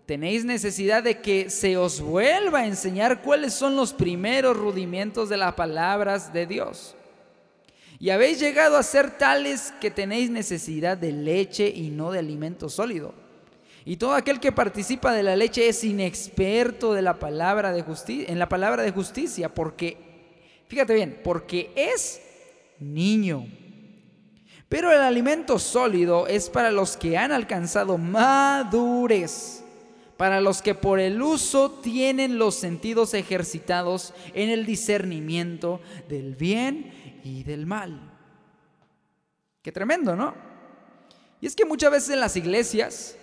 tenéis 0.06 0.44
necesidad 0.44 1.02
de 1.02 1.20
que 1.20 1.50
se 1.50 1.76
os 1.76 2.00
vuelva 2.00 2.60
a 2.60 2.66
enseñar 2.66 3.22
cuáles 3.22 3.52
son 3.52 3.76
los 3.76 3.92
primeros 3.92 4.56
rudimentos 4.56 5.28
de 5.28 5.36
las 5.36 5.54
palabras 5.54 6.32
de 6.32 6.46
Dios 6.46 6.96
y 7.98 8.10
habéis 8.10 8.40
llegado 8.40 8.76
a 8.76 8.82
ser 8.82 9.16
tales 9.16 9.72
que 9.80 9.90
tenéis 9.90 10.30
necesidad 10.30 10.98
de 10.98 11.12
leche 11.12 11.68
y 11.68 11.90
no 11.90 12.10
de 12.10 12.18
alimento 12.18 12.68
sólido. 12.68 13.14
Y 13.84 13.96
todo 13.96 14.14
aquel 14.14 14.40
que 14.40 14.52
participa 14.52 15.14
de 15.14 15.22
la 15.22 15.36
leche 15.36 15.68
es 15.68 15.82
inexperto 15.84 16.92
de 16.92 17.02
la 17.02 17.18
palabra 17.18 17.72
de 17.72 17.82
justicia, 17.82 18.26
en 18.28 18.38
la 18.38 18.48
palabra 18.48 18.82
de 18.82 18.90
justicia, 18.90 19.54
porque, 19.54 19.96
fíjate 20.68 20.92
bien, 20.92 21.20
porque 21.22 21.70
es 21.76 22.20
niño. 22.80 23.46
Pero 24.68 24.92
el 24.92 25.00
alimento 25.00 25.58
sólido 25.58 26.26
es 26.26 26.50
para 26.50 26.72
los 26.72 26.96
que 26.96 27.16
han 27.16 27.30
alcanzado 27.30 27.96
madurez, 27.96 29.55
para 30.16 30.40
los 30.40 30.62
que 30.62 30.74
por 30.74 30.98
el 30.98 31.20
uso 31.20 31.70
tienen 31.70 32.38
los 32.38 32.54
sentidos 32.54 33.14
ejercitados 33.14 34.14
en 34.34 34.50
el 34.50 34.64
discernimiento 34.64 35.80
del 36.08 36.34
bien 36.34 37.20
y 37.22 37.42
del 37.42 37.66
mal. 37.66 38.12
Qué 39.62 39.72
tremendo, 39.72 40.16
¿no? 40.16 40.34
Y 41.40 41.46
es 41.46 41.54
que 41.54 41.64
muchas 41.64 41.90
veces 41.90 42.10
en 42.10 42.20
las 42.20 42.36
iglesias, 42.36 43.16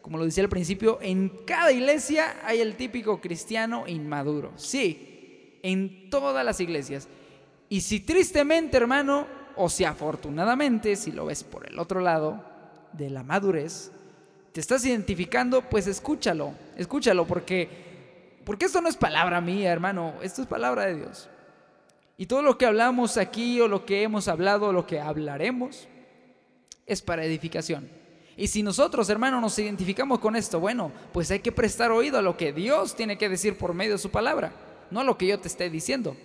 como 0.00 0.16
lo 0.16 0.24
decía 0.24 0.42
al 0.42 0.48
principio, 0.48 0.98
en 1.02 1.28
cada 1.44 1.70
iglesia 1.70 2.36
hay 2.44 2.60
el 2.60 2.76
típico 2.76 3.20
cristiano 3.20 3.86
inmaduro. 3.86 4.52
Sí, 4.56 5.58
en 5.62 6.08
todas 6.08 6.44
las 6.44 6.60
iglesias. 6.60 7.08
Y 7.68 7.82
si 7.82 8.00
tristemente, 8.00 8.78
hermano, 8.78 9.26
o 9.56 9.68
si 9.68 9.84
afortunadamente, 9.84 10.96
si 10.96 11.12
lo 11.12 11.26
ves 11.26 11.44
por 11.44 11.68
el 11.68 11.78
otro 11.78 12.00
lado 12.00 12.42
de 12.92 13.10
la 13.10 13.22
madurez, 13.22 13.90
te 14.52 14.60
estás 14.60 14.84
identificando, 14.84 15.62
pues 15.62 15.86
escúchalo, 15.86 16.52
escúchalo, 16.76 17.26
porque, 17.26 17.68
porque 18.44 18.66
esto 18.66 18.80
no 18.80 18.88
es 18.88 18.96
palabra 18.96 19.40
mía, 19.40 19.72
hermano, 19.72 20.14
esto 20.22 20.42
es 20.42 20.48
palabra 20.48 20.86
de 20.86 20.96
Dios. 20.96 21.28
Y 22.16 22.26
todo 22.26 22.42
lo 22.42 22.58
que 22.58 22.66
hablamos 22.66 23.16
aquí 23.16 23.60
o 23.60 23.68
lo 23.68 23.84
que 23.84 24.02
hemos 24.02 24.26
hablado 24.26 24.68
o 24.68 24.72
lo 24.72 24.86
que 24.86 25.00
hablaremos 25.00 25.86
es 26.86 27.02
para 27.02 27.24
edificación. 27.24 27.88
Y 28.36 28.48
si 28.48 28.62
nosotros, 28.62 29.08
hermanos, 29.10 29.40
nos 29.40 29.58
identificamos 29.58 30.18
con 30.18 30.34
esto, 30.36 30.60
bueno, 30.60 30.92
pues 31.12 31.30
hay 31.30 31.40
que 31.40 31.52
prestar 31.52 31.90
oído 31.90 32.18
a 32.18 32.22
lo 32.22 32.36
que 32.36 32.52
Dios 32.52 32.94
tiene 32.96 33.18
que 33.18 33.28
decir 33.28 33.58
por 33.58 33.74
medio 33.74 33.92
de 33.92 33.98
su 33.98 34.10
palabra, 34.10 34.52
no 34.90 35.00
a 35.00 35.04
lo 35.04 35.18
que 35.18 35.26
yo 35.26 35.38
te 35.38 35.48
esté 35.48 35.70
diciendo. 35.70 36.16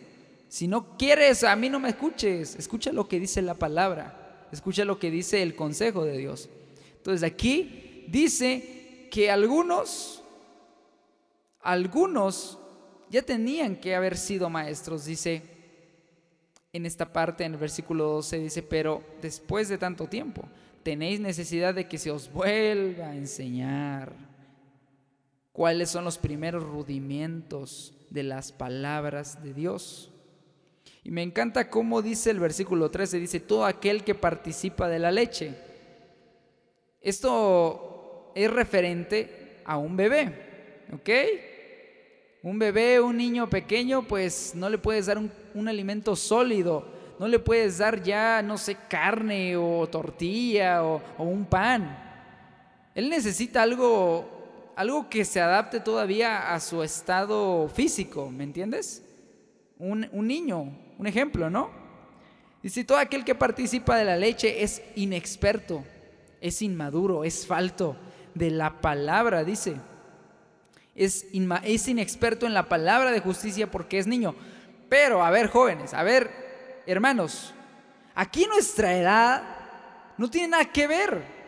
Si 0.47 0.67
no 0.67 0.95
quieres, 0.97 1.43
a 1.43 1.55
mí 1.55 1.69
no 1.69 1.79
me 1.79 1.89
escuches, 1.89 2.55
escucha 2.55 2.91
lo 2.91 3.07
que 3.07 3.19
dice 3.19 3.41
la 3.41 3.55
palabra, 3.55 4.47
escucha 4.51 4.85
lo 4.85 4.99
que 4.99 5.09
dice 5.09 5.41
el 5.41 5.55
consejo 5.55 6.05
de 6.05 6.17
Dios. 6.17 6.49
Entonces 6.97 7.23
aquí 7.23 7.82
dice 8.07 9.07
que 9.11 9.29
algunos, 9.29 10.23
algunos 11.61 12.57
ya 13.09 13.21
tenían 13.21 13.75
que 13.75 13.95
haber 13.95 14.17
sido 14.17 14.49
maestros, 14.49 15.05
dice, 15.05 15.43
en 16.73 16.87
esta 16.87 17.13
parte, 17.13 17.43
en 17.43 17.53
el 17.53 17.59
versículo 17.59 18.05
12, 18.05 18.39
dice, 18.39 18.63
pero 18.63 19.03
después 19.21 19.69
de 19.69 19.77
tanto 19.77 20.07
tiempo, 20.07 20.47
tenéis 20.81 21.19
necesidad 21.19 21.75
de 21.75 21.87
que 21.87 21.99
se 21.99 22.09
os 22.09 22.31
vuelva 22.31 23.09
a 23.09 23.15
enseñar 23.15 24.13
cuáles 25.51 25.91
son 25.91 26.03
los 26.03 26.17
primeros 26.17 26.63
rudimentos 26.63 27.93
de 28.09 28.23
las 28.23 28.51
palabras 28.51 29.43
de 29.43 29.53
Dios. 29.53 30.11
Y 31.03 31.11
me 31.11 31.21
encanta 31.21 31.69
cómo 31.69 32.01
dice 32.01 32.31
el 32.31 32.39
versículo 32.39 32.89
13, 32.89 33.19
dice, 33.19 33.39
todo 33.39 33.65
aquel 33.65 34.03
que 34.03 34.15
participa 34.15 34.87
de 34.89 34.99
la 34.99 35.11
leche. 35.11 35.55
Esto 37.01 37.92
es 38.35 38.51
referente 38.51 39.61
a 39.65 39.77
un 39.77 39.95
bebé, 39.95 40.85
¿ok? 40.93 41.09
Un 42.43 42.59
bebé, 42.59 42.99
un 42.99 43.15
niño 43.15 43.49
pequeño, 43.49 44.03
pues 44.03 44.53
no 44.55 44.69
le 44.69 44.77
puedes 44.77 45.05
dar 45.05 45.17
un, 45.17 45.67
alimento 45.67 46.15
sólido, 46.15 46.85
no 47.19 47.27
le 47.27 47.39
puedes 47.39 47.77
dar 47.77 48.03
ya, 48.03 48.41
no 48.41 48.57
sé, 48.57 48.75
carne 48.89 49.55
o 49.55 49.87
tortilla 49.87 50.83
o, 50.83 51.01
un 51.19 51.45
pan. 51.45 51.97
Él 52.95 53.09
necesita 53.09 53.61
algo, 53.61 54.73
algo 54.75 55.09
que 55.09 55.23
se 55.23 55.39
adapte 55.39 55.79
todavía 55.79 56.53
a 56.53 56.59
su 56.59 56.83
estado 56.83 57.69
físico, 57.69 58.29
¿me 58.29 58.43
entiendes? 58.43 59.03
Un, 59.79 60.09
un 60.11 60.27
niño, 60.27 60.77
un 60.97 61.07
ejemplo, 61.07 61.49
¿no? 61.49 61.69
Dice, 62.61 62.83
todo 62.83 62.97
aquel 62.97 63.23
que 63.23 63.35
participa 63.35 63.97
de 63.97 64.05
la 64.05 64.17
leche 64.17 64.63
es 64.63 64.81
inexperto, 64.95 65.83
es 66.41 66.61
inmaduro, 66.61 67.23
es 67.23 67.47
falto 67.47 67.95
de 68.35 68.51
la 68.51 68.81
palabra, 68.81 69.43
dice 69.43 69.75
es, 70.95 71.87
inexperto 71.87 72.45
en 72.45 72.53
la 72.53 72.69
palabra 72.69 73.11
de 73.11 73.19
justicia 73.19 73.69
porque 73.69 73.97
es 73.97 74.07
niño. 74.07 74.35
Pero, 74.89 75.23
a 75.23 75.31
ver, 75.31 75.47
jóvenes, 75.47 75.93
a 75.93 76.03
ver, 76.03 76.81
hermanos, 76.85 77.53
aquí 78.13 78.45
nuestra 78.45 78.95
edad 78.95 79.43
no 80.17 80.29
tiene 80.29 80.49
nada 80.49 80.65
que 80.65 80.87
ver. 80.87 81.43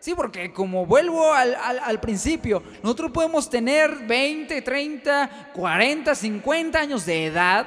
Sí, 0.00 0.14
porque 0.14 0.52
como 0.52 0.86
vuelvo 0.86 1.32
al, 1.32 1.56
al, 1.56 2.00
principio, 2.00 2.62
nosotros 2.84 3.10
podemos 3.10 3.50
tener 3.50 4.06
20, 4.06 4.62
30, 4.62 5.50
40, 5.52 6.14
50 6.14 6.78
años 6.78 7.04
de 7.04 7.26
edad 7.26 7.66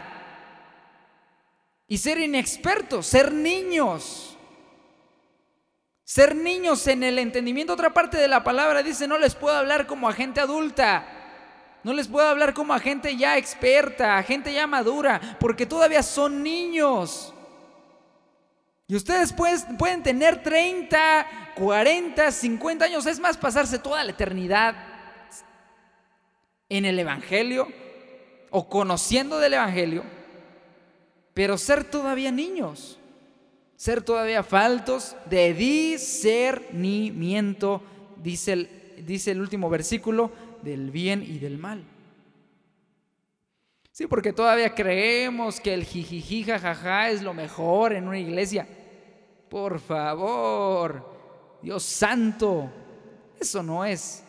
y 1.88 1.98
ser 1.98 2.20
inexpertos, 2.20 3.06
ser 3.06 3.34
niños. 3.34 4.31
Ser 6.12 6.36
niños 6.36 6.88
en 6.88 7.04
el 7.04 7.18
entendimiento. 7.20 7.72
Otra 7.72 7.94
parte 7.94 8.18
de 8.18 8.28
la 8.28 8.44
palabra 8.44 8.84
dice, 8.84 9.08
no 9.08 9.18
les 9.18 9.34
puedo 9.34 9.56
hablar 9.56 9.88
como 9.88 10.10
a 10.10 10.12
gente 10.12 10.42
adulta. 10.42 11.06
No 11.86 11.94
les 11.94 12.10
puedo 12.10 12.28
hablar 12.28 12.54
como 12.54 12.74
a 12.74 12.80
gente 12.80 13.16
ya 13.16 13.38
experta, 13.38 14.18
a 14.18 14.24
gente 14.24 14.54
ya 14.54 14.68
madura, 14.68 15.38
porque 15.40 15.66
todavía 15.66 16.04
son 16.04 16.44
niños. 16.44 17.34
Y 18.90 18.96
ustedes 18.98 19.32
pueden 19.32 20.04
tener 20.04 20.44
30, 20.44 21.54
40, 21.56 22.30
50 22.30 22.84
años, 22.84 23.06
es 23.06 23.18
más, 23.18 23.38
pasarse 23.38 23.80
toda 23.80 24.04
la 24.04 24.12
eternidad 24.12 24.76
en 26.68 26.84
el 26.84 27.00
Evangelio 27.00 27.70
o 28.50 28.68
conociendo 28.68 29.40
del 29.40 29.54
Evangelio, 29.54 30.04
pero 31.34 31.58
ser 31.58 31.86
todavía 31.86 32.34
niños, 32.34 33.00
ser 33.82 34.04
todavía 34.04 34.44
faltos 34.44 35.16
de 35.28 35.56
discernimiento, 35.56 37.82
dice 38.18 38.54
el, 38.54 38.70
dice 39.08 39.32
el 39.32 39.42
último 39.42 39.72
versículo, 39.72 40.32
del 40.62 40.92
bien 40.92 41.24
y 41.24 41.40
del 41.40 41.58
mal. 41.58 41.84
Sí, 43.92 44.06
porque 44.06 44.34
todavía 44.34 44.76
creemos 44.76 45.60
que 45.60 45.74
el 45.74 45.84
jijiji 45.84 46.44
jajaja 46.44 47.10
es 47.10 47.24
lo 47.24 47.34
mejor 47.34 47.94
en 47.94 48.08
una 48.08 48.20
iglesia. 48.20 48.68
Por 49.50 49.80
favor, 49.80 51.58
Dios 51.64 51.82
santo, 51.82 52.70
eso 53.40 53.64
no 53.64 53.84
es. 53.84 54.24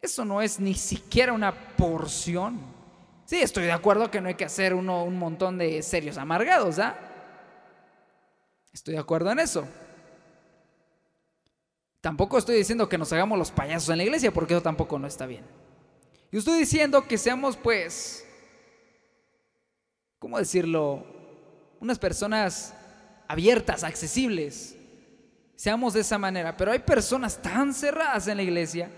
Eso 0.00 0.24
no 0.24 0.42
es 0.42 0.58
ni 0.58 0.74
siquiera 0.74 1.32
una 1.32 1.76
porción. 1.76 2.58
Sí, 3.24 3.40
estoy 3.40 3.66
de 3.66 3.72
acuerdo 3.72 4.10
que 4.10 4.20
no 4.20 4.26
hay 4.26 4.34
que 4.34 4.46
hacer 4.46 4.74
uno 4.74 5.04
un 5.04 5.16
montón 5.16 5.58
de 5.58 5.80
serios 5.84 6.18
amargados, 6.18 6.80
¿ah? 6.80 7.11
Estoy 8.72 8.94
de 8.94 9.00
acuerdo 9.00 9.30
en 9.30 9.38
eso. 9.38 9.66
Tampoco 12.00 12.38
estoy 12.38 12.56
diciendo 12.56 12.88
que 12.88 12.98
nos 12.98 13.12
hagamos 13.12 13.38
los 13.38 13.50
payasos 13.50 13.90
en 13.90 13.98
la 13.98 14.04
iglesia, 14.04 14.32
porque 14.32 14.54
eso 14.54 14.62
tampoco 14.62 14.98
no 14.98 15.06
está 15.06 15.26
bien. 15.26 15.44
Yo 16.32 16.38
estoy 16.38 16.58
diciendo 16.58 17.06
que 17.06 17.18
seamos, 17.18 17.56
pues, 17.56 18.26
¿cómo 20.18 20.38
decirlo? 20.38 21.04
Unas 21.80 21.98
personas 21.98 22.74
abiertas, 23.28 23.84
accesibles. 23.84 24.74
Seamos 25.54 25.92
de 25.92 26.00
esa 26.00 26.18
manera. 26.18 26.56
Pero 26.56 26.72
hay 26.72 26.80
personas 26.80 27.40
tan 27.40 27.74
cerradas 27.74 28.26
en 28.26 28.38
la 28.38 28.42
iglesia. 28.42 28.90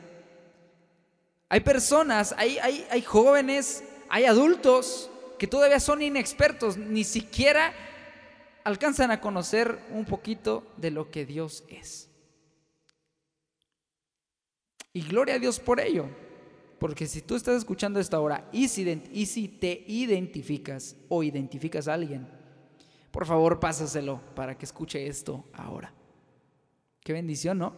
Hay 1.48 1.60
personas, 1.60 2.34
hay, 2.38 2.58
hay, 2.58 2.86
hay 2.90 3.02
jóvenes, 3.02 3.84
hay 4.08 4.24
adultos 4.24 5.10
que 5.38 5.46
todavía 5.46 5.78
son 5.78 6.00
inexpertos, 6.00 6.76
ni 6.76 7.04
siquiera 7.04 7.72
alcanzan 8.64 9.10
a 9.10 9.20
conocer 9.20 9.78
un 9.90 10.06
poquito 10.06 10.66
de 10.78 10.90
lo 10.90 11.10
que 11.10 11.26
Dios 11.26 11.64
es. 11.68 12.10
Y 14.92 15.02
gloria 15.02 15.34
a 15.34 15.38
Dios 15.38 15.60
por 15.60 15.80
ello. 15.80 16.08
Porque 16.78 17.06
si 17.06 17.22
tú 17.22 17.36
estás 17.36 17.56
escuchando 17.56 18.00
esta 18.00 18.20
hora 18.20 18.48
y 18.52 18.68
si, 18.68 19.48
te 19.48 19.84
identificas 19.86 20.96
o 21.08 21.22
identificas 21.22 21.88
a 21.88 21.94
alguien, 21.94 22.26
por 23.10 23.26
favor 23.26 23.60
pásaselo 23.60 24.20
para 24.34 24.58
que 24.58 24.64
escuche 24.64 25.06
esto 25.06 25.44
ahora. 25.52 25.92
Qué 27.00 27.12
bendición, 27.12 27.58
¿no? 27.58 27.74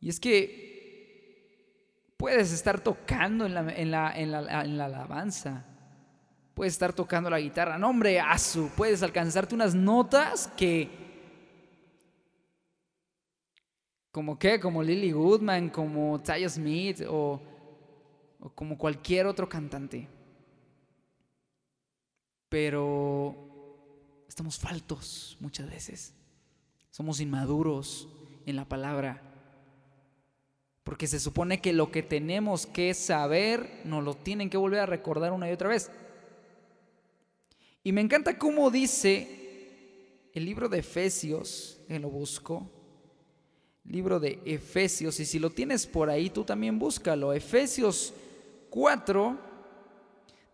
Y 0.00 0.08
es 0.08 0.20
que 0.20 2.14
puedes 2.16 2.52
estar 2.52 2.80
tocando 2.80 3.46
en 3.46 3.90
la 3.90 4.84
alabanza, 4.84 5.73
puedes 6.54 6.72
estar 6.72 6.92
tocando 6.92 7.28
la 7.28 7.40
guitarra, 7.40 7.78
no 7.78 7.90
hombre, 7.90 8.20
puedes 8.76 9.02
alcanzarte 9.02 9.54
unas 9.54 9.74
notas 9.74 10.48
que 10.56 10.88
como 14.12 14.38
qué, 14.38 14.60
como 14.60 14.80
Lily 14.80 15.10
Goodman, 15.10 15.70
como 15.70 16.20
Taya 16.22 16.48
Smith 16.48 17.02
o, 17.08 17.42
o 18.38 18.48
como 18.50 18.78
cualquier 18.78 19.26
otro 19.26 19.48
cantante. 19.48 20.06
Pero 22.48 23.34
estamos 24.28 24.56
faltos 24.56 25.36
muchas 25.40 25.68
veces. 25.68 26.14
Somos 26.90 27.18
inmaduros 27.18 28.08
en 28.46 28.54
la 28.54 28.64
palabra. 28.64 29.20
Porque 30.84 31.08
se 31.08 31.18
supone 31.18 31.60
que 31.60 31.72
lo 31.72 31.90
que 31.90 32.04
tenemos 32.04 32.66
que 32.66 32.94
saber 32.94 33.80
nos 33.84 34.04
lo 34.04 34.14
tienen 34.14 34.48
que 34.48 34.56
volver 34.56 34.78
a 34.78 34.86
recordar 34.86 35.32
una 35.32 35.48
y 35.48 35.52
otra 35.52 35.70
vez. 35.70 35.90
Y 37.86 37.92
me 37.92 38.00
encanta 38.00 38.38
cómo 38.38 38.70
dice 38.70 40.30
el 40.32 40.46
libro 40.46 40.70
de 40.70 40.78
Efesios, 40.78 41.78
que 41.86 41.98
lo 41.98 42.08
busco, 42.08 42.70
libro 43.84 44.18
de 44.18 44.40
Efesios, 44.46 45.20
y 45.20 45.26
si 45.26 45.38
lo 45.38 45.50
tienes 45.50 45.86
por 45.86 46.08
ahí, 46.08 46.30
tú 46.30 46.44
también 46.44 46.78
búscalo. 46.78 47.34
Efesios 47.34 48.14
4, 48.70 49.38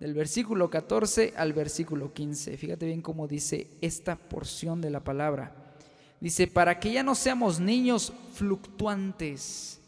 del 0.00 0.12
versículo 0.12 0.68
14 0.68 1.34
al 1.36 1.52
versículo 1.52 2.12
15. 2.12 2.56
Fíjate 2.56 2.86
bien 2.86 3.00
cómo 3.00 3.28
dice 3.28 3.68
esta 3.80 4.16
porción 4.16 4.80
de 4.80 4.90
la 4.90 5.04
palabra. 5.04 5.76
Dice, 6.18 6.48
para 6.48 6.80
que 6.80 6.90
ya 6.90 7.04
no 7.04 7.14
seamos 7.14 7.60
niños 7.60 8.12
fluctuantes, 8.34 9.80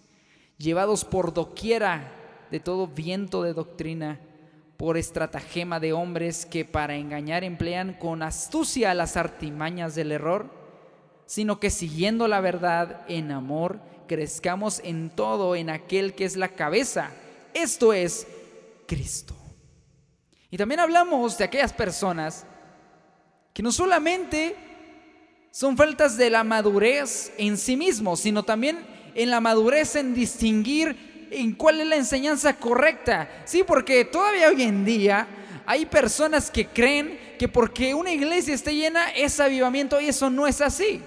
llevados 0.58 1.04
por 1.04 1.34
doquiera 1.34 2.46
de 2.52 2.60
todo 2.60 2.86
viento 2.86 3.42
de 3.42 3.52
doctrina, 3.52 4.20
por 4.76 4.96
estratagema 4.96 5.80
de 5.80 5.92
hombres 5.92 6.46
que 6.46 6.64
para 6.64 6.96
engañar 6.96 7.44
emplean 7.44 7.94
con 7.94 8.22
astucia 8.22 8.94
las 8.94 9.16
artimañas 9.16 9.94
del 9.94 10.12
error 10.12 10.62
sino 11.32 11.58
que 11.58 11.70
siguiendo 11.70 12.28
la 12.28 12.42
verdad 12.42 13.06
en 13.08 13.30
amor, 13.30 13.80
crezcamos 14.06 14.82
en 14.84 15.08
todo 15.08 15.56
en 15.56 15.70
aquel 15.70 16.14
que 16.14 16.26
es 16.26 16.36
la 16.36 16.48
cabeza, 16.48 17.10
esto 17.54 17.94
es 17.94 18.26
Cristo. 18.86 19.34
Y 20.50 20.58
también 20.58 20.80
hablamos 20.80 21.38
de 21.38 21.44
aquellas 21.44 21.72
personas 21.72 22.44
que 23.54 23.62
no 23.62 23.72
solamente 23.72 24.54
son 25.50 25.74
faltas 25.74 26.18
de 26.18 26.28
la 26.28 26.44
madurez 26.44 27.32
en 27.38 27.56
sí 27.56 27.78
mismos, 27.78 28.20
sino 28.20 28.42
también 28.42 28.84
en 29.14 29.30
la 29.30 29.40
madurez 29.40 29.96
en 29.96 30.12
distinguir 30.12 31.11
en 31.32 31.52
cuál 31.52 31.80
es 31.80 31.86
la 31.86 31.96
enseñanza 31.96 32.54
correcta. 32.56 33.28
Sí, 33.44 33.64
porque 33.66 34.04
todavía 34.04 34.48
hoy 34.48 34.62
en 34.62 34.84
día 34.84 35.26
hay 35.66 35.86
personas 35.86 36.50
que 36.50 36.66
creen 36.66 37.36
que 37.38 37.48
porque 37.48 37.94
una 37.94 38.12
iglesia 38.12 38.54
esté 38.54 38.74
llena 38.74 39.10
es 39.10 39.40
avivamiento 39.40 40.00
y 40.00 40.08
eso 40.08 40.30
no 40.30 40.46
es 40.46 40.60
así. 40.60 41.02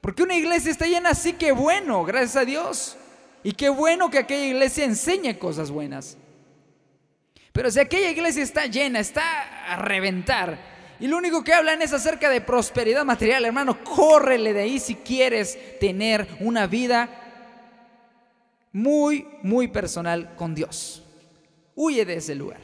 Porque 0.00 0.22
una 0.22 0.36
iglesia 0.36 0.70
está 0.70 0.86
llena 0.86 1.10
así 1.10 1.32
que 1.32 1.52
bueno, 1.52 2.04
gracias 2.04 2.36
a 2.36 2.44
Dios. 2.44 2.96
Y 3.42 3.52
qué 3.52 3.68
bueno 3.68 4.10
que 4.10 4.18
aquella 4.18 4.46
iglesia 4.46 4.84
enseñe 4.84 5.38
cosas 5.38 5.70
buenas. 5.70 6.16
Pero 7.52 7.70
si 7.70 7.78
aquella 7.78 8.10
iglesia 8.10 8.42
está 8.42 8.66
llena, 8.66 9.00
está 9.00 9.22
a 9.72 9.76
reventar, 9.76 10.58
y 11.00 11.08
lo 11.08 11.16
único 11.16 11.42
que 11.42 11.52
hablan 11.52 11.82
es 11.82 11.92
acerca 11.92 12.30
de 12.30 12.40
prosperidad 12.40 13.04
material, 13.04 13.44
hermano, 13.44 13.82
córrele 13.82 14.52
de 14.52 14.62
ahí 14.62 14.78
si 14.78 14.94
quieres 14.94 15.78
tener 15.80 16.26
una 16.40 16.66
vida 16.66 17.08
muy, 18.74 19.26
muy 19.42 19.68
personal 19.68 20.34
con 20.36 20.54
Dios. 20.54 21.02
Huye 21.74 22.04
de 22.04 22.16
ese 22.16 22.34
lugar. 22.34 22.60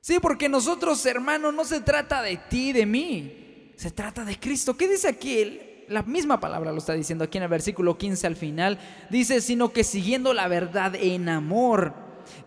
Sí, 0.00 0.18
porque 0.22 0.48
nosotros, 0.48 1.04
hermano, 1.04 1.50
no 1.50 1.64
se 1.64 1.80
trata 1.80 2.22
de 2.22 2.36
ti, 2.36 2.72
de 2.72 2.86
mí. 2.86 3.72
Se 3.76 3.90
trata 3.90 4.24
de 4.24 4.38
Cristo. 4.38 4.76
¿Qué 4.76 4.86
dice 4.86 5.08
aquí 5.08 5.60
la 5.88 6.02
misma 6.02 6.38
palabra 6.38 6.72
lo 6.72 6.78
está 6.78 6.92
diciendo 6.92 7.24
aquí 7.24 7.38
en 7.38 7.44
el 7.44 7.50
versículo 7.50 7.96
15 7.96 8.26
al 8.26 8.36
final. 8.36 8.78
Dice, 9.10 9.40
sino 9.40 9.72
que 9.72 9.84
siguiendo 9.84 10.34
la 10.34 10.48
verdad 10.48 10.94
en 10.94 11.28
amor, 11.28 11.94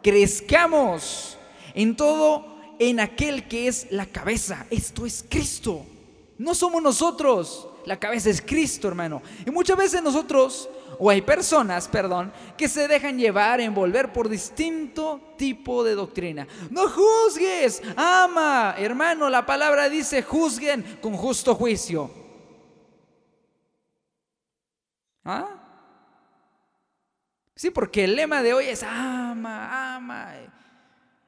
crezcamos 0.04 1.38
en 1.74 1.96
todo 1.96 2.56
en 2.80 3.00
aquel 3.00 3.48
que 3.48 3.68
es 3.68 3.88
la 3.92 4.06
cabeza. 4.06 4.66
Esto 4.70 5.06
es 5.06 5.26
Cristo. 5.28 5.86
No 6.38 6.56
somos 6.56 6.82
nosotros. 6.82 7.68
La 7.86 8.00
cabeza 8.00 8.30
es 8.30 8.42
Cristo, 8.42 8.88
hermano. 8.88 9.22
Y 9.46 9.50
muchas 9.50 9.78
veces 9.78 10.04
nosotros, 10.04 10.70
o 11.04 11.10
hay 11.10 11.24
personas, 11.24 11.88
perdón, 11.88 12.32
que 12.56 12.68
se 12.68 12.88
dejan 12.88 13.18
llevar, 13.18 13.60
envolver 13.60 14.14
por 14.14 14.30
distinto 14.30 15.34
tipo 15.36 15.84
de 15.84 15.96
doctrina. 15.96 16.48
No 16.70 16.88
juzgues, 16.88 17.82
ama, 17.98 18.76
hermano. 18.78 19.28
La 19.28 19.44
palabra 19.44 19.90
dice, 19.90 20.22
juzguen 20.22 21.00
con 21.02 21.14
justo 21.14 21.56
juicio. 21.56 22.12
¿Ah? 25.26 25.48
Sí, 27.56 27.72
porque 27.72 28.04
el 28.04 28.16
lema 28.16 28.44
de 28.44 28.54
hoy 28.54 28.66
es 28.68 28.84
ama, 28.84 29.96
ama. 29.96 30.34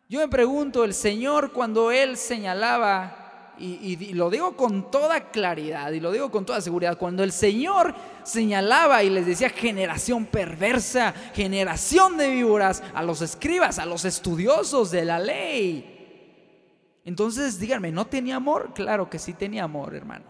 Yo 0.08 0.20
me 0.20 0.28
pregunto, 0.28 0.84
el 0.84 0.94
Señor 0.94 1.52
cuando 1.52 1.90
Él 1.90 2.18
señalaba, 2.18 3.23
y, 3.60 4.14
lo 4.14 4.30
digo 4.30 4.56
con 4.56 4.90
toda 4.90 5.32
claridad 5.32 5.92
y 5.92 6.00
lo 6.00 6.12
digo 6.12 6.32
con 6.32 6.46
toda 6.46 6.60
seguridad, 6.60 6.98
cuando 6.98 7.24
el 7.24 7.32
Señor 7.32 7.94
señalaba 8.24 9.04
y 9.04 9.10
les 9.10 9.26
decía 9.26 9.50
generación 9.50 10.26
perversa, 10.26 11.14
generación 11.34 12.18
de 12.18 12.30
víboras, 12.30 12.84
a 12.94 13.04
los 13.04 13.22
escribas, 13.22 13.80
a 13.80 13.86
los 13.86 14.06
estudiosos 14.06 14.92
de 14.92 15.06
la 15.06 15.20
ley. 15.20 17.02
Entonces 17.06 17.60
díganme, 17.60 17.92
¿no 17.92 18.08
tenía 18.08 18.38
amor? 18.38 18.74
Claro 18.74 19.10
que 19.10 19.20
sí 19.20 19.34
tenía 19.34 19.66
amor, 19.66 19.96
hermano. 19.96 20.26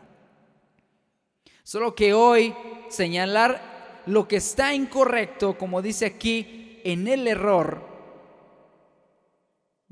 Solo 1.63 1.95
que 1.95 2.13
hoy 2.13 2.53
señalar 2.89 4.01
lo 4.05 4.27
que 4.27 4.36
está 4.36 4.73
incorrecto, 4.73 5.57
como 5.57 5.81
dice 5.81 6.05
aquí, 6.05 6.81
en 6.83 7.07
el 7.07 7.27
error, 7.27 7.92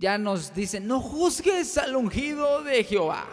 ya 0.02 0.18
nos 0.18 0.54
dice, 0.56 0.80
no 0.80 1.00
juzgues 1.00 1.78
al 1.78 1.96
ungido 1.96 2.64
de 2.64 2.84
Jehová. 2.84 3.28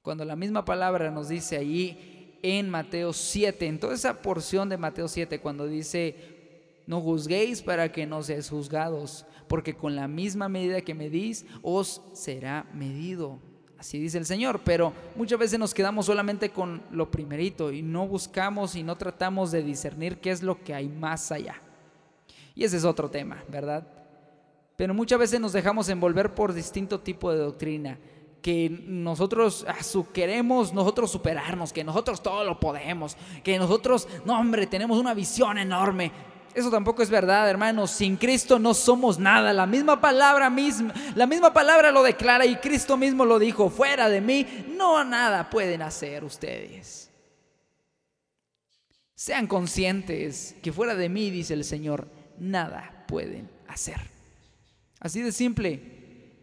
Cuando 0.00 0.24
la 0.24 0.34
misma 0.34 0.64
palabra 0.64 1.10
nos 1.10 1.28
dice 1.28 1.58
allí 1.58 2.38
en 2.42 2.70
Mateo 2.70 3.12
7, 3.12 3.66
en 3.66 3.78
toda 3.78 3.94
esa 3.94 4.22
porción 4.22 4.70
de 4.70 4.78
Mateo 4.78 5.08
7, 5.08 5.40
cuando 5.40 5.66
dice, 5.66 6.82
no 6.86 7.02
juzguéis 7.02 7.60
para 7.60 7.92
que 7.92 8.06
no 8.06 8.22
seáis 8.22 8.48
juzgados, 8.48 9.26
porque 9.46 9.74
con 9.74 9.94
la 9.94 10.08
misma 10.08 10.48
medida 10.48 10.80
que 10.80 10.94
medís, 10.94 11.44
os 11.60 12.00
será 12.14 12.64
medido. 12.72 13.38
Así 13.78 13.98
dice 13.98 14.16
el 14.16 14.24
Señor, 14.24 14.62
pero 14.64 14.94
muchas 15.16 15.38
veces 15.38 15.58
nos 15.58 15.74
quedamos 15.74 16.06
solamente 16.06 16.48
con 16.48 16.82
lo 16.90 17.10
primerito 17.10 17.72
y 17.72 17.82
no 17.82 18.08
buscamos 18.08 18.74
y 18.74 18.82
no 18.82 18.96
tratamos 18.96 19.52
de 19.52 19.62
discernir 19.62 20.18
qué 20.18 20.30
es 20.30 20.42
lo 20.42 20.64
que 20.64 20.72
hay 20.72 20.88
más 20.88 21.30
allá. 21.30 21.60
Y 22.54 22.64
ese 22.64 22.78
es 22.78 22.84
otro 22.84 23.10
tema, 23.10 23.44
¿verdad? 23.50 24.01
Pero 24.82 24.94
muchas 24.94 25.20
veces 25.20 25.38
nos 25.38 25.52
dejamos 25.52 25.88
envolver 25.90 26.34
por 26.34 26.52
distinto 26.52 26.98
tipo 26.98 27.30
de 27.30 27.38
doctrina, 27.38 28.00
que 28.42 28.68
nosotros 28.68 29.64
queremos 30.12 30.72
nosotros 30.72 31.08
superarnos, 31.08 31.72
que 31.72 31.84
nosotros 31.84 32.20
todo 32.20 32.42
lo 32.42 32.58
podemos, 32.58 33.16
que 33.44 33.56
nosotros, 33.60 34.08
no 34.24 34.36
hombre, 34.36 34.66
tenemos 34.66 34.98
una 34.98 35.14
visión 35.14 35.56
enorme. 35.56 36.10
Eso 36.52 36.68
tampoco 36.68 37.00
es 37.00 37.10
verdad, 37.10 37.48
hermanos. 37.48 37.92
Sin 37.92 38.16
Cristo 38.16 38.58
no 38.58 38.74
somos 38.74 39.20
nada. 39.20 39.52
La 39.52 39.66
misma 39.66 40.00
palabra 40.00 40.50
misma, 40.50 40.92
la 41.14 41.28
misma 41.28 41.52
palabra 41.52 41.92
lo 41.92 42.02
declara 42.02 42.44
y 42.44 42.56
Cristo 42.56 42.96
mismo 42.96 43.24
lo 43.24 43.38
dijo, 43.38 43.70
fuera 43.70 44.08
de 44.08 44.20
mí 44.20 44.44
no 44.76 45.04
nada 45.04 45.48
pueden 45.48 45.80
hacer 45.82 46.24
ustedes. 46.24 47.08
Sean 49.14 49.46
conscientes 49.46 50.56
que 50.60 50.72
fuera 50.72 50.96
de 50.96 51.08
mí, 51.08 51.30
dice 51.30 51.54
el 51.54 51.62
Señor, 51.62 52.08
nada 52.40 53.04
pueden 53.06 53.48
hacer. 53.68 54.11
Así 55.02 55.20
de 55.20 55.32
simple. 55.32 55.80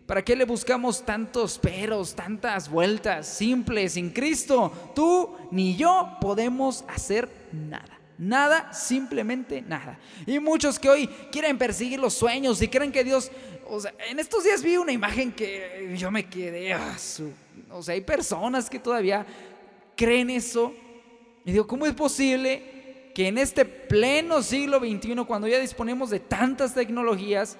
¿Para 0.05 0.23
qué 0.23 0.35
le 0.35 0.43
buscamos 0.43 1.05
tantos 1.05 1.57
peros, 1.57 2.13
tantas 2.13 2.69
vueltas 2.69 3.25
simples? 3.25 3.93
Sin 3.93 4.09
Cristo, 4.09 4.91
tú 4.93 5.33
ni 5.49 5.77
yo 5.77 6.17
podemos 6.19 6.83
hacer 6.89 7.29
nada. 7.53 7.97
Nada, 8.17 8.73
simplemente 8.73 9.61
nada. 9.61 9.97
Y 10.27 10.39
muchos 10.39 10.77
que 10.77 10.89
hoy 10.89 11.07
quieren 11.31 11.57
perseguir 11.57 11.99
los 11.99 12.13
sueños 12.15 12.61
y 12.61 12.67
creen 12.67 12.91
que 12.91 13.05
Dios... 13.05 13.31
O 13.69 13.79
sea, 13.79 13.93
en 14.09 14.19
estos 14.19 14.43
días 14.43 14.61
vi 14.61 14.75
una 14.75 14.91
imagen 14.91 15.31
que 15.31 15.95
yo 15.97 16.11
me 16.11 16.27
quedé... 16.27 16.73
Ah, 16.73 16.97
o 17.71 17.81
sea, 17.81 17.93
hay 17.93 18.01
personas 18.01 18.69
que 18.69 18.79
todavía 18.79 19.25
creen 19.95 20.31
eso. 20.31 20.73
Y 21.45 21.53
digo, 21.53 21.65
¿cómo 21.65 21.85
es 21.85 21.93
posible 21.93 23.11
que 23.15 23.27
en 23.27 23.37
este 23.37 23.63
pleno 23.63 24.41
siglo 24.41 24.79
XXI, 24.79 25.15
cuando 25.25 25.47
ya 25.47 25.59
disponemos 25.59 26.09
de 26.09 26.19
tantas 26.19 26.73
tecnologías 26.73 27.57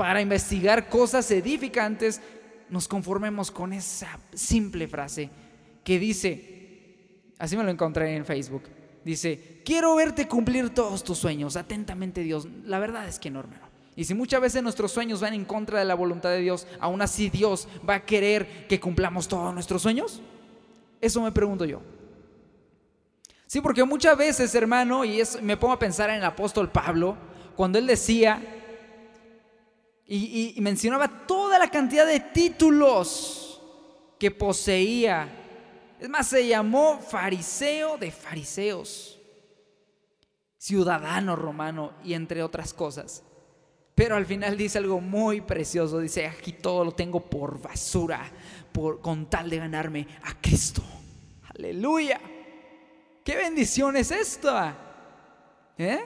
para 0.00 0.22
investigar 0.22 0.88
cosas 0.88 1.30
edificantes, 1.30 2.22
nos 2.70 2.88
conformemos 2.88 3.50
con 3.50 3.74
esa 3.74 4.18
simple 4.32 4.88
frase 4.88 5.28
que 5.84 5.98
dice, 5.98 7.34
así 7.38 7.54
me 7.54 7.64
lo 7.64 7.70
encontré 7.70 8.16
en 8.16 8.24
Facebook, 8.24 8.62
Dice, 9.04 9.60
quiero 9.62 9.94
verte 9.96 10.26
cumplir 10.26 10.70
todos 10.70 11.04
tus 11.04 11.18
sueños. 11.18 11.56
Atentamente 11.56 12.22
Dios. 12.22 12.48
La 12.64 12.78
verdad 12.78 13.08
es 13.08 13.18
que 13.18 13.30
no, 13.30 13.40
hermano. 13.40 13.68
Y 13.94 14.04
si 14.04 14.14
muchas 14.14 14.40
veces 14.40 14.62
nuestros 14.62 14.90
sueños 14.90 15.20
van 15.20 15.34
en 15.34 15.44
contra 15.44 15.78
de 15.78 15.84
la 15.84 15.94
voluntad 15.94 16.30
de 16.30 16.40
Dios, 16.40 16.66
aún 16.80 17.02
así 17.02 17.28
Dios 17.28 17.68
va 17.86 17.96
a 17.96 18.04
querer 18.06 18.66
que 18.68 18.80
cumplamos 18.80 19.28
todos 19.28 19.52
nuestros 19.52 19.82
sueños. 19.82 20.22
Eso 20.98 21.20
me 21.20 21.32
pregunto 21.32 21.66
yo. 21.66 21.82
Sí, 23.46 23.60
porque 23.60 23.84
muchas 23.84 24.16
veces, 24.16 24.54
hermano, 24.54 25.04
y 25.04 25.22
me 25.42 25.58
pongo 25.58 25.74
a 25.74 25.78
pensar 25.78 26.08
en 26.08 26.16
el 26.16 26.24
apóstol 26.24 26.70
Pablo, 26.70 27.16
cuando 27.54 27.78
él 27.78 27.86
decía 27.86 28.59
y 30.12 30.60
mencionaba 30.60 31.26
toda 31.26 31.58
la 31.58 31.70
cantidad 31.70 32.06
de 32.06 32.20
títulos 32.20 33.60
que 34.18 34.30
poseía 34.30 35.40
es 36.00 36.08
más, 36.08 36.28
se 36.28 36.46
llamó 36.46 36.98
fariseo 36.98 37.98
de 37.98 38.10
fariseos, 38.10 39.18
ciudadano 40.56 41.36
romano 41.36 41.92
y 42.02 42.14
entre 42.14 42.42
otras 42.42 42.72
cosas. 42.72 43.22
Pero 43.94 44.16
al 44.16 44.24
final 44.24 44.56
dice 44.56 44.78
algo 44.78 44.98
muy 44.98 45.42
precioso. 45.42 45.98
Dice, 45.98 46.26
aquí 46.26 46.54
todo 46.54 46.86
lo 46.86 46.92
tengo 46.92 47.20
por 47.20 47.60
basura, 47.60 48.22
por, 48.72 49.02
con 49.02 49.26
tal 49.26 49.50
de 49.50 49.58
ganarme 49.58 50.08
a 50.22 50.40
Cristo. 50.40 50.82
Aleluya. 51.54 52.18
¿Qué 53.22 53.36
bendición 53.36 53.94
es 53.96 54.10
esta? 54.10 54.74
¿Eh? 55.76 56.00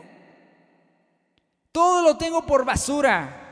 Todo 1.70 2.02
lo 2.02 2.16
tengo 2.16 2.44
por 2.44 2.64
basura 2.64 3.43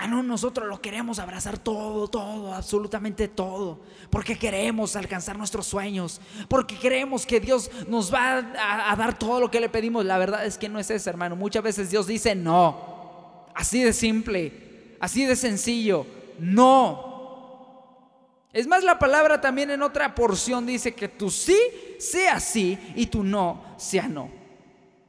Ah, 0.00 0.06
no, 0.06 0.22
nosotros 0.22 0.68
lo 0.68 0.80
queremos 0.80 1.18
abrazar 1.18 1.58
todo, 1.58 2.06
todo, 2.06 2.54
absolutamente 2.54 3.26
todo. 3.26 3.80
Porque 4.10 4.38
queremos 4.38 4.94
alcanzar 4.94 5.36
nuestros 5.36 5.66
sueños. 5.66 6.20
Porque 6.48 6.78
queremos 6.78 7.26
que 7.26 7.40
Dios 7.40 7.68
nos 7.88 8.14
va 8.14 8.38
a, 8.38 8.94
dar 8.94 9.18
todo 9.18 9.40
lo 9.40 9.50
que 9.50 9.58
le 9.58 9.68
pedimos. 9.68 10.04
La 10.04 10.16
verdad 10.16 10.46
es 10.46 10.56
que 10.56 10.68
no 10.68 10.78
es 10.78 10.88
eso, 10.92 11.10
hermano. 11.10 11.34
Muchas 11.34 11.64
veces 11.64 11.90
Dios 11.90 12.06
dice 12.06 12.36
no. 12.36 13.48
Así 13.56 13.82
de 13.82 13.92
simple, 13.92 14.96
así 15.00 15.26
de 15.26 15.34
sencillo. 15.34 16.06
No. 16.38 18.06
Es 18.52 18.68
más, 18.68 18.84
la 18.84 19.00
palabra 19.00 19.40
también 19.40 19.72
en 19.72 19.82
otra 19.82 20.14
porción 20.14 20.64
dice 20.64 20.94
que 20.94 21.08
tu 21.08 21.28
sí 21.28 21.58
sea 21.98 22.38
sí 22.38 22.78
y 22.94 23.06
tu 23.06 23.24
no 23.24 23.74
sea 23.78 24.06
no. 24.06 24.30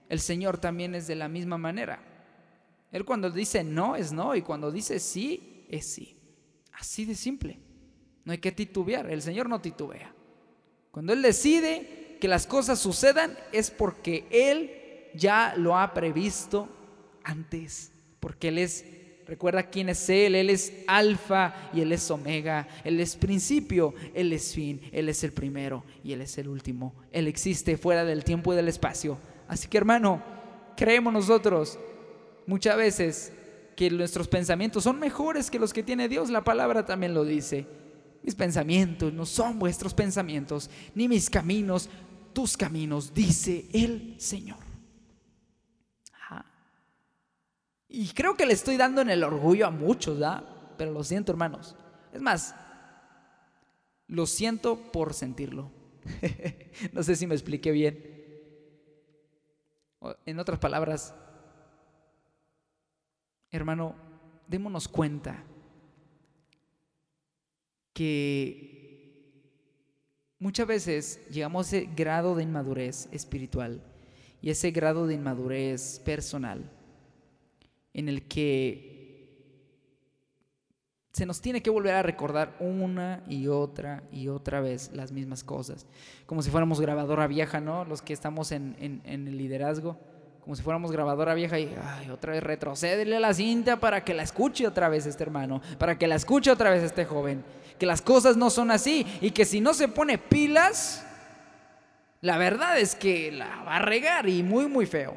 El 0.10 0.20
Señor 0.20 0.58
también 0.58 0.96
es 0.96 1.06
de 1.06 1.14
la 1.14 1.28
misma 1.28 1.60
manera. 1.60 2.09
Él 2.92 3.06
cuando 3.06 3.30
dice 3.30 3.64
no 3.64 3.96
es 3.96 4.12
no 4.12 4.36
y 4.36 4.42
cuando 4.42 4.72
dice 4.72 5.00
sí 5.00 5.66
es 5.70 5.86
sí. 5.86 6.16
Así 6.74 7.06
de 7.06 7.16
simple. 7.16 7.60
No 8.24 8.32
hay 8.32 8.38
que 8.40 8.52
titubear. 8.52 9.10
El 9.10 9.22
Señor 9.22 9.50
no 9.50 9.60
titubea. 9.60 10.14
Cuando 10.92 11.14
Él 11.14 11.22
decide 11.22 12.18
que 12.20 12.28
las 12.28 12.48
cosas 12.48 12.80
sucedan 12.80 13.38
es 13.52 13.70
porque 13.70 14.26
Él 14.32 14.72
ya 15.14 15.54
lo 15.58 15.78
ha 15.78 15.94
previsto 15.94 16.70
antes. 17.24 17.92
Porque 18.20 18.48
Él 18.48 18.58
es, 18.58 18.86
recuerda 19.28 19.70
quién 19.70 19.90
es 19.90 20.10
Él. 20.10 20.36
Él 20.36 20.50
es 20.50 20.74
alfa 20.88 21.70
y 21.74 21.82
Él 21.82 21.92
es 21.92 22.10
omega. 22.10 22.68
Él 22.84 23.00
es 23.00 23.16
principio, 23.16 23.94
Él 24.14 24.34
es 24.34 24.54
fin. 24.54 24.82
Él 24.92 25.10
es 25.10 25.24
el 25.24 25.34
primero 25.34 25.84
y 26.04 26.14
Él 26.14 26.22
es 26.22 26.38
el 26.38 26.48
último. 26.48 26.96
Él 27.12 27.28
existe 27.28 27.78
fuera 27.78 28.06
del 28.06 28.24
tiempo 28.24 28.54
y 28.54 28.56
del 28.56 28.68
espacio. 28.68 29.18
Así 29.48 29.68
que 29.68 29.78
hermano, 29.78 30.24
creemos 30.76 31.12
nosotros 31.12 31.78
muchas 32.50 32.76
veces 32.76 33.32
que 33.76 33.90
nuestros 33.90 34.28
pensamientos 34.28 34.84
son 34.84 35.00
mejores 35.00 35.50
que 35.50 35.60
los 35.60 35.72
que 35.72 35.84
tiene 35.84 36.10
Dios. 36.10 36.30
La 36.30 36.44
palabra 36.44 36.86
también 36.86 37.14
lo 37.14 37.24
dice. 37.24 37.66
Mis 38.24 38.36
pensamientos 38.36 39.14
no 39.14 39.26
son 39.26 39.58
vuestros 39.58 39.94
pensamientos, 39.94 40.70
ni 40.94 41.08
mis 41.08 41.30
caminos 41.30 41.90
tus 42.34 42.58
caminos, 42.58 43.14
dice 43.14 43.68
el 43.72 44.16
Señor. 44.20 44.58
Y 47.88 48.10
creo 48.10 48.36
que 48.36 48.46
le 48.46 48.54
estoy 48.54 48.78
dando 48.78 49.02
en 49.02 49.10
el 49.10 49.24
orgullo 49.24 49.66
a 49.66 49.72
muchos, 49.72 50.20
¿da? 50.20 50.44
Pero 50.78 50.92
lo 50.92 51.04
siento, 51.04 51.32
hermanos. 51.32 51.76
Es 52.14 52.22
más, 52.22 52.54
lo 54.08 54.28
siento 54.28 54.92
por 54.92 55.14
sentirlo. 55.14 55.72
no 56.94 57.02
sé 57.02 57.16
si 57.16 57.26
me 57.26 57.34
expliqué 57.34 57.72
bien. 57.72 58.20
En 60.26 60.40
otras 60.40 60.60
palabras, 60.60 61.16
Hermano, 63.52 63.96
démonos 64.48 64.88
cuenta 64.88 65.44
que 67.94 68.70
muchas 70.38 70.68
veces 70.68 71.28
llegamos 71.30 71.66
a 71.66 71.78
ese 71.78 71.90
grado 71.96 72.36
de 72.36 72.44
inmadurez 72.44 73.10
espiritual 73.12 73.82
y 74.42 74.52
ese 74.52 74.70
grado 74.72 75.08
de 75.08 75.16
inmadurez 75.16 76.00
personal 76.06 76.72
en 77.94 78.08
el 78.08 78.28
que 78.28 78.98
se 81.12 81.26
nos 81.26 81.42
tiene 81.42 81.64
que 81.64 81.72
volver 81.72 81.96
a 81.96 82.04
recordar 82.04 82.56
una 82.60 83.24
y 83.28 83.48
otra 83.48 84.04
y 84.12 84.28
otra 84.28 84.62
vez 84.62 84.92
las 84.94 85.12
mismas 85.12 85.44
cosas, 85.44 85.88
como 86.28 86.44
si 86.44 86.52
fuéramos 86.52 86.80
grabadora 86.80 87.26
vieja, 87.26 87.60
¿no? 87.60 87.84
Los 87.84 88.04
que 88.04 88.14
estamos 88.14 88.52
en, 88.52 88.76
en 88.80 89.28
el 89.28 89.38
liderazgo 89.38 89.98
como 90.50 90.56
si 90.56 90.64
fuéramos 90.64 90.92
grabadora 90.92 91.36
vieja 91.36 91.60
y 91.60 91.72
ay, 91.80 92.10
otra 92.10 92.34
vez 92.34 92.42
retrocédele 92.42 93.20
la 93.20 93.36
cinta 93.36 93.80
para 93.80 94.04
que 94.04 94.16
la 94.16 94.24
escuche 94.24 94.66
otra 94.66 94.90
vez 94.90 95.06
este 95.06 95.22
hermano, 95.22 95.62
para 95.78 95.96
que 95.96 96.08
la 96.08 96.16
escuche 96.16 96.50
otra 96.50 96.72
vez 96.72 96.82
este 96.82 97.06
joven. 97.06 97.46
Que 97.78 97.86
las 97.86 98.02
cosas 98.02 98.36
no 98.36 98.50
son 98.50 98.72
así 98.72 99.06
y 99.22 99.30
que 99.30 99.46
si 99.46 99.62
no 99.62 99.76
se 99.76 99.90
pone 99.90 100.18
pilas, 100.18 101.06
la 102.22 102.40
verdad 102.40 102.80
es 102.80 102.96
que 102.96 103.32
la 103.32 103.58
va 103.58 103.76
a 103.76 103.82
regar 103.84 104.28
y 104.28 104.42
muy, 104.42 104.66
muy 104.66 104.88
feo. 104.88 105.16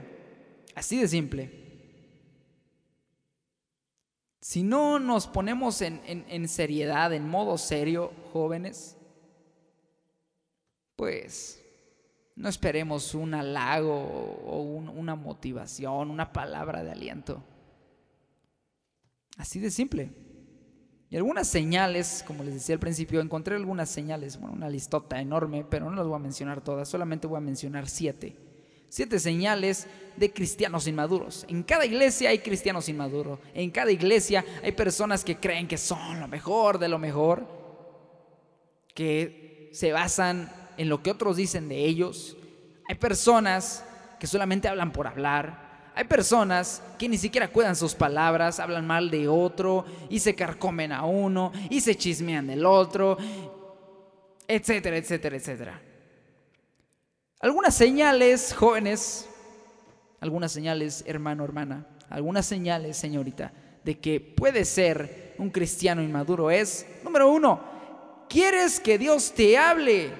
Así 0.75 1.01
de 1.01 1.09
simple. 1.09 1.51
Si 4.43 4.63
no 4.63 4.99
nos 4.99 5.29
ponemos 5.29 5.81
en, 5.81 6.03
en 6.07 6.47
seriedad, 6.47 7.11
en 7.15 7.27
modo 7.27 7.57
serio, 7.57 8.13
jóvenes, 8.35 8.99
pues 10.95 11.62
no 12.35 12.49
esperemos 12.49 13.15
un 13.15 13.35
halago 13.35 13.95
o 13.95 14.63
una 14.63 15.15
motivación, 15.15 16.11
una 16.11 16.33
palabra 16.33 16.83
de 16.83 16.93
aliento. 16.93 17.43
Así 19.37 19.61
de 19.61 19.71
simple. 19.71 20.13
Y 21.11 21.17
algunas 21.17 21.47
señales, 21.47 22.25
como 22.27 22.43
les 22.43 22.55
decía 22.55 22.75
al 22.75 22.81
principio, 22.81 23.21
encontré 23.21 23.57
algunas 23.57 23.91
señales, 23.91 24.39
bueno, 24.41 24.55
una 24.55 24.71
listota 24.71 25.21
enorme, 25.21 25.63
pero 25.69 25.91
no 25.91 25.97
las 25.97 26.07
voy 26.07 26.17
a 26.17 26.21
mencionar 26.21 26.63
todas, 26.63 26.89
solamente 26.89 27.27
voy 27.27 27.37
a 27.37 27.41
mencionar 27.41 27.87
siete. 27.87 28.35
Siete 28.89 29.19
señales 29.19 29.87
de 30.17 30.33
cristianos 30.33 30.87
inmaduros. 30.87 31.45
En 31.49 31.63
cada 31.63 31.85
iglesia 31.85 32.31
hay 32.31 32.39
cristianos 32.39 32.89
inmaduros. 32.89 33.41
En 33.53 33.71
cada 33.71 33.91
iglesia 33.91 34.45
hay 34.63 34.73
personas 34.73 35.25
que 35.25 35.37
creen 35.37 35.69
que 35.69 35.79
son 35.79 36.21
lo 36.21 36.29
mejor 36.29 36.79
de 36.79 36.89
lo 36.89 36.99
mejor, 36.99 37.47
que 38.95 39.71
se 39.73 39.93
basan 39.93 40.51
en 40.77 40.89
lo 40.89 41.03
que 41.03 41.11
otros 41.11 41.37
dicen 41.37 41.69
de 41.69 41.85
ellos. 41.85 42.37
Hay 42.89 42.97
personas 42.97 43.85
que 44.19 44.27
solamente 44.27 44.69
hablan 44.69 44.93
por 44.93 45.07
hablar. 45.07 45.91
Hay 45.95 46.05
personas 46.05 46.83
que 46.99 47.09
ni 47.09 47.19
siquiera 47.19 47.49
cuidan 47.49 47.77
sus 47.77 47.95
palabras, 47.95 48.61
hablan 48.61 48.87
mal 48.87 49.11
de 49.11 49.29
otro 49.29 49.85
y 50.09 50.21
se 50.21 50.35
carcomen 50.35 50.93
a 50.93 51.05
uno 51.05 51.53
y 51.69 51.81
se 51.81 51.97
chismean 51.97 52.47
del 52.47 52.65
otro, 52.65 53.19
etcétera, 54.49 54.97
etcétera, 54.97 55.37
etcétera. 55.37 55.83
Algunas 57.41 57.75
señales, 57.75 58.55
jóvenes, 58.55 59.29
algunas 60.21 60.53
señales, 60.53 61.03
hermano, 61.07 61.45
hermana, 61.45 61.87
algunas 62.09 62.47
señales, 62.47 62.97
señorita, 62.97 63.53
de 63.85 63.99
que 63.99 64.21
puede 64.21 64.65
ser 64.65 65.35
un 65.39 65.51
cristiano 65.51 66.03
inmaduro 66.03 66.51
es, 66.51 66.87
número 67.03 67.29
uno, 67.29 67.61
quieres 68.29 68.79
que 68.79 68.99
Dios 68.99 69.33
te 69.35 69.59
hable 69.59 70.13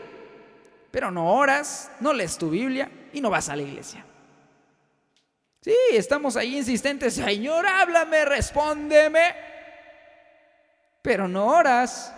pero 0.93 1.11
no 1.11 1.35
oras, 1.35 1.91
no 1.99 2.13
lees 2.13 2.39
tu 2.39 2.51
Biblia 2.51 2.89
y 3.13 3.21
no 3.21 3.31
vas 3.31 3.49
a 3.49 3.57
la 3.57 3.63
iglesia. 3.63 4.05
Sí, 5.61 5.75
estamos 5.93 6.37
ahí 6.37 6.59
insistentes, 6.59 7.15
Señor, 7.15 7.67
háblame, 7.67 8.25
respóndeme. 8.25 9.35
pero 11.01 11.27
no 11.27 11.47
oras. 11.47 12.15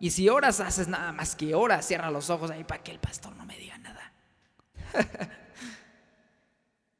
Y 0.00 0.10
si 0.10 0.28
oras, 0.28 0.60
haces 0.60 0.86
nada 0.86 1.12
más 1.12 1.34
que 1.34 1.54
oras, 1.54 1.84
cierra 1.84 2.10
los 2.10 2.30
ojos 2.30 2.50
ahí 2.50 2.64
para 2.64 2.82
que 2.82 2.92
el 2.92 3.00
pastor 3.00 3.34
no 3.34 3.44
me 3.44 3.58
diga 3.58 3.76
nada. 3.78 4.12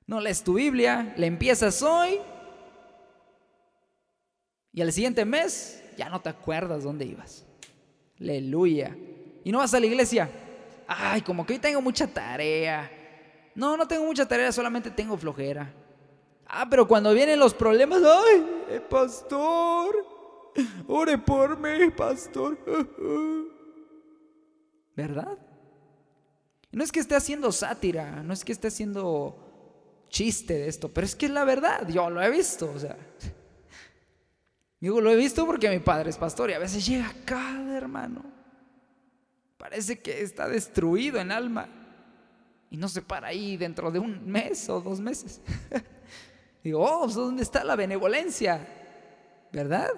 no 0.07 0.21
lees 0.21 0.43
tu 0.43 0.55
Biblia, 0.55 1.15
le 1.17 1.27
empiezas 1.27 1.81
hoy 1.83 2.21
y 4.73 4.83
al 4.83 4.93
siguiente 4.93 5.25
mes 5.25 5.83
ya 5.97 6.09
no 6.09 6.21
te 6.21 6.31
acuerdas 6.31 6.83
dónde 6.85 7.05
ibas. 7.05 7.47
Aleluya. 8.21 8.97
Y 9.45 9.53
no 9.53 9.59
vas 9.59 9.75
a 9.75 9.81
la 9.81 9.87
iglesia. 9.87 10.31
Ay, 10.91 11.21
como 11.21 11.45
que 11.45 11.53
hoy 11.53 11.59
tengo 11.59 11.83
mucha 11.83 12.07
tarea. 12.07 12.91
No, 13.55 13.77
no 13.77 13.87
tengo 13.87 14.07
mucha 14.07 14.27
tarea, 14.27 14.51
solamente 14.51 14.91
tengo 14.91 15.19
flojera. 15.19 15.71
Ah, 16.47 16.67
pero 16.69 16.89
cuando 16.89 17.13
vienen 17.13 17.39
los 17.39 17.53
problemas, 17.53 18.01
ay, 18.03 18.65
eh, 18.71 18.81
pastor, 18.81 19.95
ore 20.87 21.19
por 21.19 21.59
mí, 21.59 21.91
pastor. 21.91 22.59
¿Verdad? 24.97 25.37
No 26.73 26.83
es 26.83 26.91
que 26.91 27.01
esté 27.01 27.17
haciendo 27.17 27.53
sátira, 27.53 28.23
no 28.23 28.33
es 28.33 28.43
que 28.43 28.53
esté 28.53 28.69
haciendo 28.69 30.07
chiste 30.09 30.55
de 30.55 30.69
esto, 30.69 30.89
pero 30.89 31.05
es 31.05 31.15
que 31.15 31.27
es 31.27 31.33
la 31.33 31.45
verdad, 31.45 31.87
yo 31.87 32.09
lo 32.09 32.23
he 32.23 32.31
visto, 32.31 32.73
o 32.75 32.79
sea. 32.79 32.97
Digo, 34.81 35.03
lo 35.03 35.11
he 35.11 35.17
visto 35.17 35.45
porque 35.45 35.69
mi 35.69 35.81
padre 35.81 36.09
es 36.09 36.17
pastor 36.17 36.49
y 36.49 36.55
a 36.55 36.59
veces 36.59 36.87
llega 36.87 37.13
cada 37.27 37.77
hermano. 37.77 38.38
Parece 39.59 39.99
que 39.99 40.23
está 40.23 40.49
destruido 40.49 41.21
en 41.21 41.33
alma 41.33 41.69
y 42.71 42.77
no 42.77 42.89
se 42.89 43.03
para 43.03 43.29
ahí 43.29 43.57
dentro 43.57 43.91
de 43.91 43.99
un 43.99 44.25
mes 44.27 44.69
o 44.69 44.81
dos 44.81 45.01
meses. 45.01 45.41
Digo, 46.65 46.81
oh, 46.81 47.05
pues, 47.05 47.15
¿dónde 47.15 47.43
está 47.43 47.65
la 47.65 47.77
benevolencia? 47.77 48.67
¿Verdad? 49.53 49.91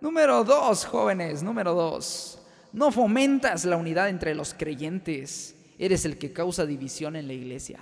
Número 0.00 0.44
dos, 0.44 0.84
jóvenes, 0.84 1.42
número 1.42 1.74
dos. 1.74 2.38
No 2.72 2.92
fomentas 2.92 3.64
la 3.64 3.76
unidad 3.76 4.08
entre 4.08 4.34
los 4.34 4.54
creyentes. 4.54 5.56
Eres 5.78 6.04
el 6.04 6.16
que 6.16 6.32
causa 6.32 6.64
división 6.64 7.16
en 7.16 7.26
la 7.26 7.32
iglesia. 7.32 7.80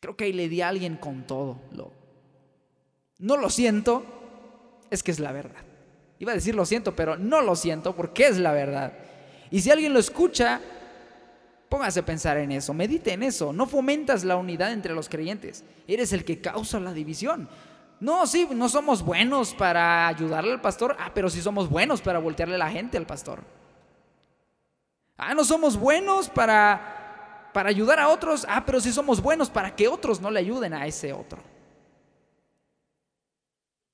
Creo 0.00 0.16
que 0.16 0.24
ahí 0.24 0.32
le 0.32 0.48
di 0.48 0.62
a 0.62 0.68
alguien 0.68 0.96
con 0.96 1.26
todo. 1.26 1.60
Lo, 1.72 1.92
no 3.18 3.36
lo 3.36 3.50
siento, 3.50 4.04
es 4.90 5.02
que 5.02 5.12
es 5.12 5.20
la 5.20 5.32
verdad. 5.32 5.73
Iba 6.24 6.32
a 6.32 6.36
decir 6.36 6.54
lo 6.54 6.64
siento, 6.64 6.96
pero 6.96 7.18
no 7.18 7.42
lo 7.42 7.54
siento 7.54 7.94
porque 7.94 8.26
es 8.26 8.38
la 8.38 8.52
verdad. 8.52 8.94
Y 9.50 9.60
si 9.60 9.70
alguien 9.70 9.92
lo 9.92 9.98
escucha, 9.98 10.58
póngase 11.68 12.00
a 12.00 12.06
pensar 12.06 12.38
en 12.38 12.50
eso, 12.50 12.72
medite 12.72 13.12
en 13.12 13.22
eso. 13.22 13.52
No 13.52 13.66
fomentas 13.66 14.24
la 14.24 14.36
unidad 14.36 14.72
entre 14.72 14.94
los 14.94 15.10
creyentes. 15.10 15.64
Eres 15.86 16.14
el 16.14 16.24
que 16.24 16.40
causa 16.40 16.80
la 16.80 16.94
división. 16.94 17.46
No, 18.00 18.26
sí, 18.26 18.48
no 18.54 18.70
somos 18.70 19.02
buenos 19.02 19.52
para 19.52 20.08
ayudarle 20.08 20.52
al 20.52 20.62
pastor. 20.62 20.96
Ah, 20.98 21.10
pero 21.14 21.28
sí 21.28 21.42
somos 21.42 21.68
buenos 21.68 22.00
para 22.00 22.18
voltearle 22.20 22.56
la 22.56 22.70
gente 22.70 22.96
al 22.96 23.04
pastor. 23.04 23.44
Ah, 25.18 25.34
no 25.34 25.44
somos 25.44 25.76
buenos 25.76 26.30
para, 26.30 27.50
para 27.52 27.68
ayudar 27.68 28.00
a 28.00 28.08
otros. 28.08 28.46
Ah, 28.48 28.64
pero 28.64 28.80
sí 28.80 28.94
somos 28.94 29.20
buenos 29.20 29.50
para 29.50 29.76
que 29.76 29.88
otros 29.88 30.22
no 30.22 30.30
le 30.30 30.40
ayuden 30.40 30.72
a 30.72 30.86
ese 30.86 31.12
otro. 31.12 31.42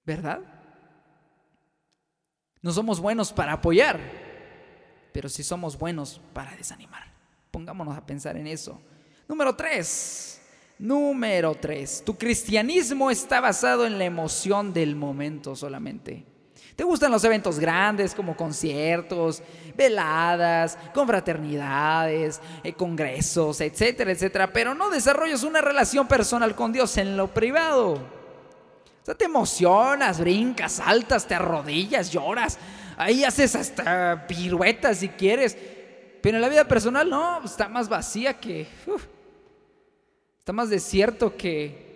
¿Verdad? 0.04 0.42
No 2.62 2.72
somos 2.72 3.00
buenos 3.00 3.32
para 3.32 3.54
apoyar, 3.54 3.98
pero 5.12 5.28
sí 5.28 5.42
somos 5.42 5.78
buenos 5.78 6.20
para 6.32 6.54
desanimar. 6.56 7.10
Pongámonos 7.50 7.96
a 7.96 8.04
pensar 8.04 8.36
en 8.36 8.46
eso. 8.46 8.80
Número 9.26 9.56
tres. 9.56 10.40
Número 10.78 11.54
tres. 11.54 12.02
Tu 12.04 12.16
cristianismo 12.16 13.10
está 13.10 13.40
basado 13.40 13.86
en 13.86 13.98
la 13.98 14.04
emoción 14.04 14.72
del 14.72 14.96
momento 14.96 15.56
solamente. 15.56 16.24
¿Te 16.76 16.84
gustan 16.84 17.12
los 17.12 17.24
eventos 17.24 17.58
grandes 17.58 18.14
como 18.14 18.36
conciertos, 18.36 19.42
veladas, 19.76 20.78
confraternidades, 20.94 22.40
eh, 22.64 22.72
congresos, 22.72 23.60
etcétera, 23.60 24.12
etcétera? 24.12 24.52
Pero 24.52 24.74
no 24.74 24.88
desarrollas 24.88 25.42
una 25.42 25.60
relación 25.60 26.08
personal 26.08 26.54
con 26.54 26.72
Dios 26.72 26.96
en 26.96 27.16
lo 27.16 27.28
privado. 27.28 28.19
Te 29.16 29.24
emocionas, 29.24 30.20
brincas, 30.20 30.72
saltas, 30.72 31.26
te 31.26 31.34
arrodillas, 31.34 32.10
lloras. 32.12 32.58
Ahí 32.96 33.24
haces 33.24 33.54
hasta 33.54 34.26
piruetas 34.26 34.98
si 34.98 35.08
quieres. 35.08 35.56
Pero 36.22 36.36
en 36.36 36.42
la 36.42 36.48
vida 36.48 36.66
personal 36.66 37.08
no, 37.08 37.44
está 37.44 37.68
más 37.68 37.88
vacía 37.88 38.38
que... 38.38 38.66
está 40.38 40.52
más 40.52 40.68
desierto 40.70 41.36
que 41.36 41.88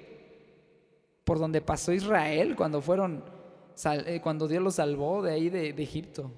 por 1.24 1.38
donde 1.38 1.60
pasó 1.60 1.92
Israel 1.92 2.54
cuando 2.54 2.80
fueron, 2.82 3.24
eh, 3.84 4.20
cuando 4.22 4.46
Dios 4.46 4.62
los 4.62 4.74
salvó 4.76 5.22
de 5.22 5.32
ahí 5.32 5.48
de, 5.48 5.72
de 5.72 5.82
Egipto. 5.82 6.30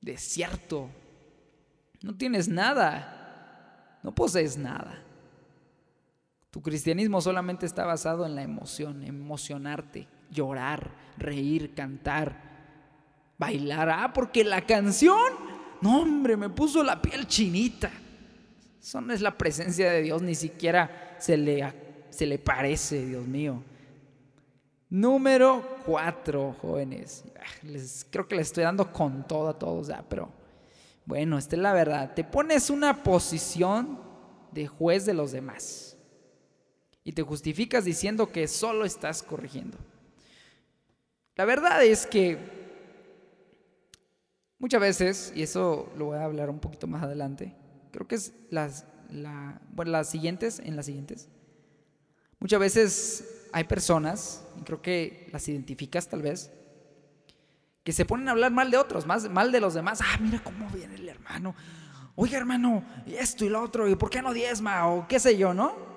Desierto. 0.00 0.88
No 2.02 2.16
tienes 2.16 2.48
nada. 2.48 3.98
No 4.02 4.14
posees 4.14 4.56
nada. 4.56 5.02
Tu 6.50 6.60
cristianismo 6.60 7.20
solamente 7.20 7.64
está 7.64 7.84
basado 7.84 8.26
en 8.26 8.34
la 8.34 8.42
emoción, 8.42 9.04
emocionarte, 9.04 10.08
llorar, 10.30 10.90
reír, 11.16 11.74
cantar, 11.74 12.50
bailar. 13.38 13.88
Ah, 13.88 14.12
porque 14.12 14.42
la 14.42 14.66
canción, 14.66 15.32
no 15.80 16.00
hombre, 16.00 16.36
me 16.36 16.50
puso 16.50 16.82
la 16.82 17.00
piel 17.00 17.26
chinita. 17.28 17.90
Eso 18.80 19.00
no 19.00 19.12
es 19.12 19.20
la 19.20 19.38
presencia 19.38 19.92
de 19.92 20.02
Dios, 20.02 20.22
ni 20.22 20.34
siquiera 20.34 21.16
se 21.20 21.36
le, 21.36 21.72
se 22.10 22.26
le 22.26 22.38
parece, 22.38 23.06
Dios 23.06 23.26
mío. 23.26 23.62
Número 24.88 25.78
cuatro, 25.86 26.56
jóvenes. 26.60 27.24
Ah, 27.38 27.44
les, 27.62 28.04
creo 28.10 28.26
que 28.26 28.34
les 28.34 28.48
estoy 28.48 28.64
dando 28.64 28.92
con 28.92 29.24
todo 29.28 29.50
a 29.50 29.56
todos, 29.56 29.86
ya, 29.86 30.04
pero 30.08 30.32
bueno, 31.06 31.38
esta 31.38 31.54
es 31.54 31.62
la 31.62 31.72
verdad. 31.72 32.12
Te 32.12 32.24
pones 32.24 32.70
una 32.70 33.04
posición 33.04 34.00
de 34.50 34.66
juez 34.66 35.06
de 35.06 35.14
los 35.14 35.30
demás 35.30 35.96
y 37.04 37.12
te 37.12 37.22
justificas 37.22 37.84
diciendo 37.84 38.30
que 38.30 38.46
solo 38.48 38.84
estás 38.84 39.22
corrigiendo. 39.22 39.78
La 41.36 41.44
verdad 41.44 41.82
es 41.84 42.06
que 42.06 42.38
muchas 44.58 44.80
veces, 44.80 45.32
y 45.34 45.42
eso 45.42 45.90
lo 45.96 46.06
voy 46.06 46.18
a 46.18 46.24
hablar 46.24 46.50
un 46.50 46.60
poquito 46.60 46.86
más 46.86 47.02
adelante, 47.02 47.54
creo 47.92 48.06
que 48.06 48.16
es 48.16 48.32
las, 48.50 48.84
bueno, 49.72 49.92
las 49.92 50.10
siguientes, 50.10 50.58
en 50.58 50.76
las 50.76 50.86
siguientes, 50.86 51.28
muchas 52.38 52.60
veces 52.60 53.48
hay 53.52 53.64
personas, 53.64 54.44
y 54.60 54.64
creo 54.64 54.82
que 54.82 55.28
las 55.32 55.48
identificas 55.48 56.08
tal 56.08 56.22
vez, 56.22 56.52
que 57.82 57.92
se 57.92 58.04
ponen 58.04 58.28
a 58.28 58.32
hablar 58.32 58.52
mal 58.52 58.70
de 58.70 58.76
otros, 58.76 59.06
mal 59.06 59.50
de 59.50 59.60
los 59.60 59.72
demás. 59.72 60.00
Ah, 60.02 60.18
mira 60.20 60.40
cómo 60.44 60.68
viene 60.68 60.96
el 60.96 61.08
hermano. 61.08 61.54
Oiga, 62.14 62.36
hermano, 62.36 62.84
esto 63.06 63.46
y 63.46 63.48
lo 63.48 63.62
otro, 63.62 63.88
y 63.88 63.96
por 63.96 64.10
qué 64.10 64.20
no 64.20 64.34
diezma, 64.34 64.86
o 64.88 65.08
qué 65.08 65.18
sé 65.18 65.38
yo, 65.38 65.54
¿no? 65.54 65.89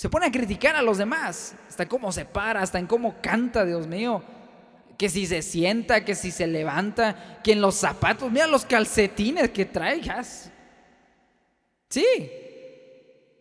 Se 0.00 0.08
pone 0.08 0.24
a 0.24 0.32
criticar 0.32 0.76
a 0.76 0.80
los 0.80 0.96
demás, 0.96 1.54
hasta 1.68 1.86
cómo 1.86 2.10
se 2.10 2.24
para, 2.24 2.62
hasta 2.62 2.78
en 2.78 2.86
cómo 2.86 3.16
canta, 3.20 3.66
Dios 3.66 3.86
mío. 3.86 4.22
Que 4.96 5.10
si 5.10 5.26
se 5.26 5.42
sienta, 5.42 6.06
que 6.06 6.14
si 6.14 6.30
se 6.30 6.46
levanta, 6.46 7.38
que 7.44 7.52
en 7.52 7.60
los 7.60 7.74
zapatos, 7.74 8.32
mira 8.32 8.46
los 8.46 8.64
calcetines 8.64 9.50
que 9.50 9.66
traigas. 9.66 10.50
Sí, 11.90 12.32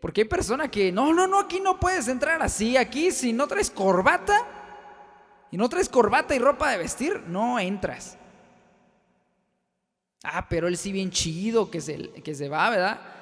porque 0.02 0.20
hay 0.20 0.28
personas 0.28 0.68
que, 0.68 0.92
no, 0.92 1.14
no, 1.14 1.28
no, 1.28 1.40
aquí 1.40 1.62
no 1.62 1.80
puedes 1.80 2.10
entrar 2.10 2.42
así, 2.42 2.76
aquí 2.76 3.12
si 3.12 3.32
no 3.32 3.48
traes 3.48 3.72
corbata 3.72 4.46
y 5.52 5.56
no 5.56 5.70
traes 5.70 5.88
corbata 5.88 6.36
y 6.36 6.40
ropa 6.40 6.72
de 6.72 6.78
vestir, 6.80 7.24
no 7.26 7.58
entras. 7.58 8.18
Ah, 10.26 10.46
pero 10.50 10.68
él 10.68 10.76
sí 10.76 10.92
bien 10.92 11.10
chido 11.10 11.72
que 11.72 11.80
se, 11.80 12.10
que 12.22 12.36
se 12.36 12.50
va, 12.50 12.70
¿verdad? 12.70 13.19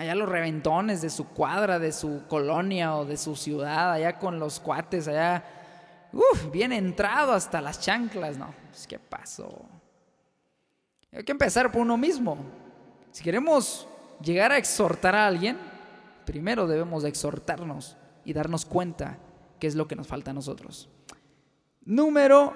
Allá 0.00 0.14
los 0.14 0.30
reventones 0.30 1.02
de 1.02 1.10
su 1.10 1.28
cuadra, 1.28 1.78
de 1.78 1.92
su 1.92 2.22
colonia 2.26 2.96
o 2.96 3.04
de 3.04 3.18
su 3.18 3.36
ciudad, 3.36 3.92
allá 3.92 4.18
con 4.18 4.38
los 4.38 4.58
cuates, 4.58 5.06
allá, 5.06 5.44
uff, 6.10 6.50
bien 6.50 6.72
entrado 6.72 7.34
hasta 7.34 7.60
las 7.60 7.80
chanclas, 7.80 8.38
no, 8.38 8.54
pues, 8.70 8.86
¿qué 8.86 8.98
pasó? 8.98 9.62
Hay 11.12 11.22
que 11.22 11.32
empezar 11.32 11.70
por 11.70 11.82
uno 11.82 11.98
mismo. 11.98 12.38
Si 13.10 13.22
queremos 13.22 13.86
llegar 14.22 14.52
a 14.52 14.56
exhortar 14.56 15.14
a 15.14 15.26
alguien, 15.26 15.58
primero 16.24 16.66
debemos 16.66 17.02
de 17.02 17.10
exhortarnos 17.10 17.98
y 18.24 18.32
darnos 18.32 18.64
cuenta 18.64 19.18
qué 19.58 19.66
es 19.66 19.74
lo 19.74 19.86
que 19.86 19.96
nos 19.96 20.06
falta 20.06 20.30
a 20.30 20.34
nosotros. 20.34 20.88
Número 21.84 22.54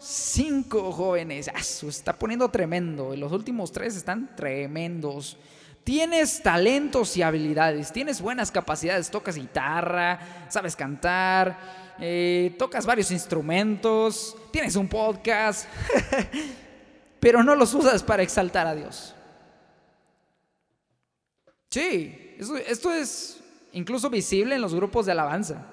5, 0.00 0.90
jóvenes. 0.90 1.48
Ah, 1.54 1.62
se 1.62 1.86
está 1.86 2.18
poniendo 2.18 2.48
tremendo. 2.48 3.14
Los 3.14 3.30
últimos 3.30 3.70
tres 3.70 3.94
están 3.94 4.34
tremendos. 4.34 5.38
Tienes 5.84 6.42
talentos 6.42 7.16
y 7.16 7.22
habilidades, 7.22 7.92
tienes 7.92 8.20
buenas 8.20 8.50
capacidades, 8.50 9.10
tocas 9.10 9.36
guitarra, 9.36 10.46
sabes 10.48 10.76
cantar, 10.76 11.58
eh, 11.98 12.54
tocas 12.58 12.84
varios 12.84 13.10
instrumentos, 13.10 14.36
tienes 14.52 14.76
un 14.76 14.88
podcast, 14.88 15.66
pero 17.20 17.42
no 17.42 17.54
los 17.54 17.72
usas 17.74 18.02
para 18.02 18.22
exaltar 18.22 18.66
a 18.66 18.74
Dios. 18.74 19.14
Sí, 21.70 22.36
esto 22.66 22.92
es 22.92 23.40
incluso 23.72 24.10
visible 24.10 24.56
en 24.56 24.60
los 24.60 24.74
grupos 24.74 25.06
de 25.06 25.12
alabanza. 25.12 25.66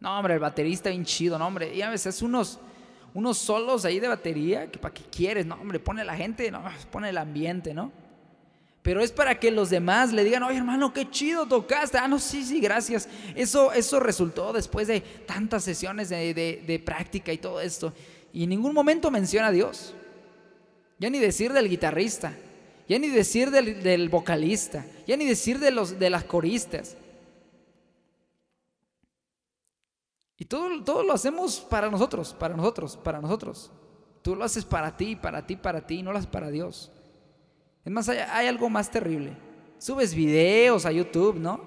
No, 0.00 0.18
hombre, 0.18 0.34
el 0.34 0.40
baterista 0.40 0.90
bien 0.90 1.04
chido, 1.04 1.38
no, 1.38 1.46
hombre. 1.46 1.74
Y 1.74 1.82
a 1.82 1.90
veces 1.90 2.22
unos, 2.22 2.58
unos 3.14 3.38
solos 3.38 3.84
ahí 3.84 4.00
de 4.00 4.08
batería, 4.08 4.70
que 4.70 4.78
para 4.78 4.94
qué 4.94 5.02
quieres, 5.04 5.46
no, 5.46 5.56
hombre, 5.56 5.80
pone 5.80 6.04
la 6.04 6.16
gente, 6.16 6.50
no, 6.50 6.62
pone 6.90 7.10
el 7.10 7.18
ambiente, 7.18 7.74
¿no? 7.74 7.92
Pero 8.82 9.02
es 9.02 9.12
para 9.12 9.38
que 9.38 9.50
los 9.50 9.70
demás 9.70 10.12
le 10.12 10.24
digan, 10.24 10.42
oye 10.42 10.58
hermano, 10.58 10.92
qué 10.92 11.10
chido 11.10 11.46
tocaste. 11.46 11.98
Ah, 11.98 12.08
no, 12.08 12.18
sí, 12.18 12.44
sí, 12.44 12.60
gracias. 12.60 13.08
Eso, 13.34 13.72
eso 13.72 14.00
resultó 14.00 14.52
después 14.52 14.88
de 14.88 15.00
tantas 15.00 15.64
sesiones 15.64 16.08
de, 16.08 16.32
de 16.66 16.78
práctica 16.78 17.32
y 17.32 17.38
todo 17.38 17.60
esto. 17.60 17.92
Y 18.32 18.44
en 18.44 18.50
ningún 18.50 18.72
momento 18.72 19.10
menciona 19.10 19.48
a 19.48 19.52
Dios. 19.52 19.94
Ya 20.98 21.10
ni 21.10 21.18
decir 21.18 21.52
del 21.52 21.68
guitarrista, 21.68 22.34
ya 22.88 22.98
ni 22.98 23.08
decir 23.08 23.50
del, 23.50 24.08
vocalista, 24.08 24.84
ya 25.06 25.16
ni 25.16 25.26
decir 25.26 25.58
de, 25.60 25.70
los, 25.70 25.98
de 25.98 26.10
las 26.10 26.24
coristas. 26.24 26.96
Y 30.36 30.44
todo, 30.44 30.82
todo 30.82 31.02
lo 31.02 31.12
hacemos 31.12 31.60
para 31.60 31.90
nosotros, 31.90 32.34
para 32.34 32.56
nosotros, 32.56 32.96
para 32.96 33.20
nosotros. 33.20 33.70
Tú 34.22 34.34
lo 34.34 34.44
haces 34.44 34.64
para 34.64 34.96
ti, 34.96 35.14
para 35.14 35.46
ti, 35.46 35.56
para 35.56 35.86
ti, 35.86 36.02
no 36.02 36.12
lo 36.12 36.18
haces 36.18 36.30
para 36.30 36.50
Dios. 36.50 36.90
Es 37.88 37.92
más, 37.92 38.06
hay, 38.10 38.46
algo 38.46 38.68
más 38.68 38.90
terrible. 38.90 39.34
Subes 39.78 40.14
videos 40.14 40.84
a 40.84 40.92
YouTube, 40.92 41.36
¿no? 41.36 41.58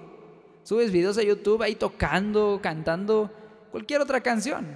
Subes 0.62 0.92
videos 0.92 1.18
a 1.18 1.24
YouTube 1.24 1.60
ahí 1.62 1.74
tocando, 1.74 2.60
cantando 2.62 3.28
cualquier 3.72 4.02
otra 4.02 4.20
canción. 4.20 4.68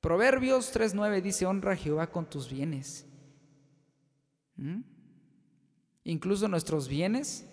Proverbios 0.00 0.74
3.9 0.74 1.22
dice, 1.22 1.46
honra 1.46 1.74
a 1.74 1.76
Jehová 1.76 2.08
con 2.08 2.28
tus 2.28 2.50
bienes 2.50 3.06
¿Mm? 4.56 4.80
Incluso 6.02 6.48
nuestros 6.48 6.88
bienes 6.88 7.48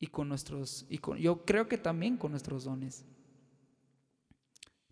y 0.00 0.08
con 0.08 0.28
nuestros, 0.28 0.84
y 0.88 0.98
con, 0.98 1.16
yo 1.16 1.44
creo 1.44 1.68
que 1.68 1.78
también 1.78 2.16
con 2.16 2.32
nuestros 2.32 2.64
dones. 2.64 3.04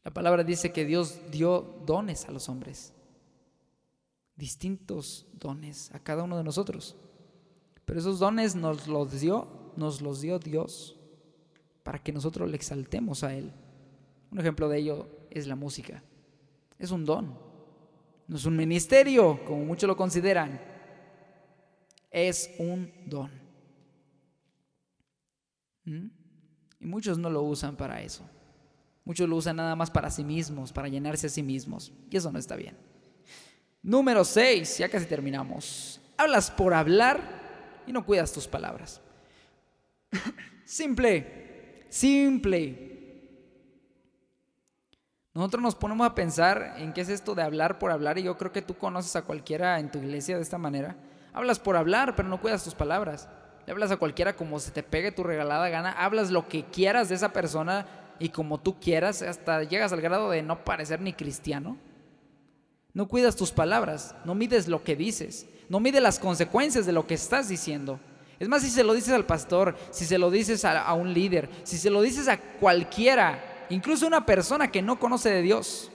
La 0.04 0.12
palabra 0.12 0.44
dice 0.44 0.72
que 0.72 0.84
Dios 0.84 1.18
dio 1.32 1.82
dones 1.84 2.26
a 2.26 2.30
los 2.30 2.48
hombres, 2.48 2.92
distintos 4.40 5.26
dones 5.34 5.94
a 5.94 6.00
cada 6.00 6.24
uno 6.24 6.36
de 6.36 6.42
nosotros. 6.42 6.96
Pero 7.84 8.00
esos 8.00 8.18
dones 8.18 8.56
nos 8.56 8.88
los 8.88 9.20
dio, 9.20 9.72
nos 9.76 10.00
los 10.00 10.20
dio 10.22 10.38
Dios 10.38 10.98
para 11.82 12.02
que 12.02 12.12
nosotros 12.12 12.48
le 12.48 12.56
exaltemos 12.56 13.22
a 13.22 13.34
Él. 13.34 13.52
Un 14.30 14.40
ejemplo 14.40 14.68
de 14.68 14.78
ello 14.78 15.08
es 15.30 15.46
la 15.46 15.56
música. 15.56 16.02
Es 16.78 16.90
un 16.90 17.04
don. 17.04 17.38
No 18.26 18.36
es 18.36 18.46
un 18.46 18.56
ministerio, 18.56 19.44
como 19.44 19.64
muchos 19.64 19.86
lo 19.86 19.96
consideran. 19.96 20.60
Es 22.10 22.50
un 22.58 22.90
don. 23.06 23.30
¿Mm? 25.84 26.06
Y 26.80 26.86
muchos 26.86 27.18
no 27.18 27.28
lo 27.28 27.42
usan 27.42 27.76
para 27.76 28.00
eso. 28.00 28.24
Muchos 29.04 29.28
lo 29.28 29.36
usan 29.36 29.56
nada 29.56 29.76
más 29.76 29.90
para 29.90 30.10
sí 30.10 30.24
mismos, 30.24 30.72
para 30.72 30.88
llenarse 30.88 31.26
a 31.26 31.30
sí 31.30 31.42
mismos. 31.42 31.92
Y 32.08 32.16
eso 32.16 32.32
no 32.32 32.38
está 32.38 32.56
bien. 32.56 32.89
Número 33.82 34.24
6, 34.24 34.78
ya 34.78 34.88
casi 34.88 35.06
terminamos. 35.06 36.00
Hablas 36.16 36.50
por 36.50 36.74
hablar 36.74 37.20
y 37.86 37.92
no 37.92 38.04
cuidas 38.04 38.32
tus 38.32 38.46
palabras. 38.46 39.00
simple, 40.64 41.86
simple. 41.88 42.90
Nosotros 45.32 45.62
nos 45.62 45.74
ponemos 45.74 46.06
a 46.06 46.14
pensar 46.14 46.74
en 46.76 46.92
qué 46.92 47.00
es 47.00 47.08
esto 47.08 47.34
de 47.34 47.42
hablar 47.42 47.78
por 47.78 47.90
hablar 47.90 48.18
y 48.18 48.24
yo 48.24 48.36
creo 48.36 48.52
que 48.52 48.62
tú 48.62 48.76
conoces 48.76 49.16
a 49.16 49.22
cualquiera 49.22 49.78
en 49.78 49.90
tu 49.90 49.98
iglesia 49.98 50.36
de 50.36 50.42
esta 50.42 50.58
manera. 50.58 50.96
Hablas 51.32 51.58
por 51.58 51.76
hablar, 51.76 52.16
pero 52.16 52.28
no 52.28 52.40
cuidas 52.40 52.64
tus 52.64 52.74
palabras. 52.74 53.28
Le 53.64 53.72
hablas 53.72 53.92
a 53.92 53.96
cualquiera 53.96 54.34
como 54.34 54.58
se 54.58 54.72
te 54.72 54.82
pegue 54.82 55.12
tu 55.12 55.22
regalada 55.22 55.68
gana. 55.68 55.92
Hablas 55.92 56.30
lo 56.30 56.48
que 56.48 56.64
quieras 56.64 57.08
de 57.08 57.14
esa 57.14 57.32
persona 57.32 57.86
y 58.18 58.30
como 58.30 58.58
tú 58.60 58.78
quieras, 58.78 59.22
hasta 59.22 59.62
llegas 59.62 59.92
al 59.92 60.00
grado 60.00 60.30
de 60.30 60.42
no 60.42 60.64
parecer 60.64 61.00
ni 61.00 61.12
cristiano. 61.12 61.78
No 62.92 63.08
cuidas 63.08 63.36
tus 63.36 63.52
palabras, 63.52 64.14
no 64.24 64.34
mides 64.34 64.68
lo 64.68 64.82
que 64.82 64.96
dices, 64.96 65.46
no 65.68 65.80
mides 65.80 66.02
las 66.02 66.18
consecuencias 66.18 66.86
de 66.86 66.92
lo 66.92 67.06
que 67.06 67.14
estás 67.14 67.48
diciendo. 67.48 68.00
Es 68.38 68.48
más, 68.48 68.62
si 68.62 68.70
se 68.70 68.84
lo 68.84 68.94
dices 68.94 69.12
al 69.12 69.26
pastor, 69.26 69.76
si 69.90 70.04
se 70.04 70.18
lo 70.18 70.30
dices 70.30 70.64
a, 70.64 70.82
a 70.82 70.94
un 70.94 71.12
líder, 71.12 71.48
si 71.62 71.78
se 71.78 71.90
lo 71.90 72.02
dices 72.02 72.26
a 72.26 72.38
cualquiera 72.38 73.66
incluso 73.70 74.06
una 74.06 74.26
persona 74.26 74.70
que 74.70 74.82
no 74.82 74.98
conoce 74.98 75.30
de 75.30 75.42
Dios, 75.42 75.90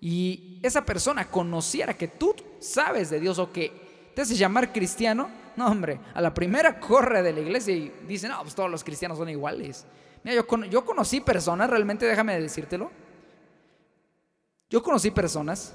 y 0.00 0.58
esa 0.62 0.84
persona 0.84 1.28
conociera 1.28 1.94
que 1.96 2.08
tú 2.08 2.34
sabes 2.58 3.08
de 3.08 3.20
Dios 3.20 3.38
o 3.38 3.52
que 3.52 4.10
te 4.14 4.22
hace 4.22 4.34
llamar 4.34 4.72
cristiano, 4.72 5.30
no 5.56 5.66
hombre, 5.68 6.00
a 6.12 6.20
la 6.20 6.34
primera 6.34 6.80
corre 6.80 7.22
de 7.22 7.32
la 7.32 7.40
iglesia 7.40 7.74
y 7.74 7.92
dice, 8.08 8.28
no, 8.28 8.40
pues 8.42 8.54
todos 8.54 8.68
los 8.68 8.82
cristianos 8.82 9.16
son 9.16 9.28
iguales. 9.28 9.86
Mira, 10.24 10.42
yo, 10.42 10.64
yo 10.64 10.84
conocí 10.84 11.20
personas, 11.20 11.70
realmente 11.70 12.04
déjame 12.04 12.38
decírtelo, 12.40 12.90
yo 14.68 14.82
conocí 14.82 15.10
personas 15.12 15.72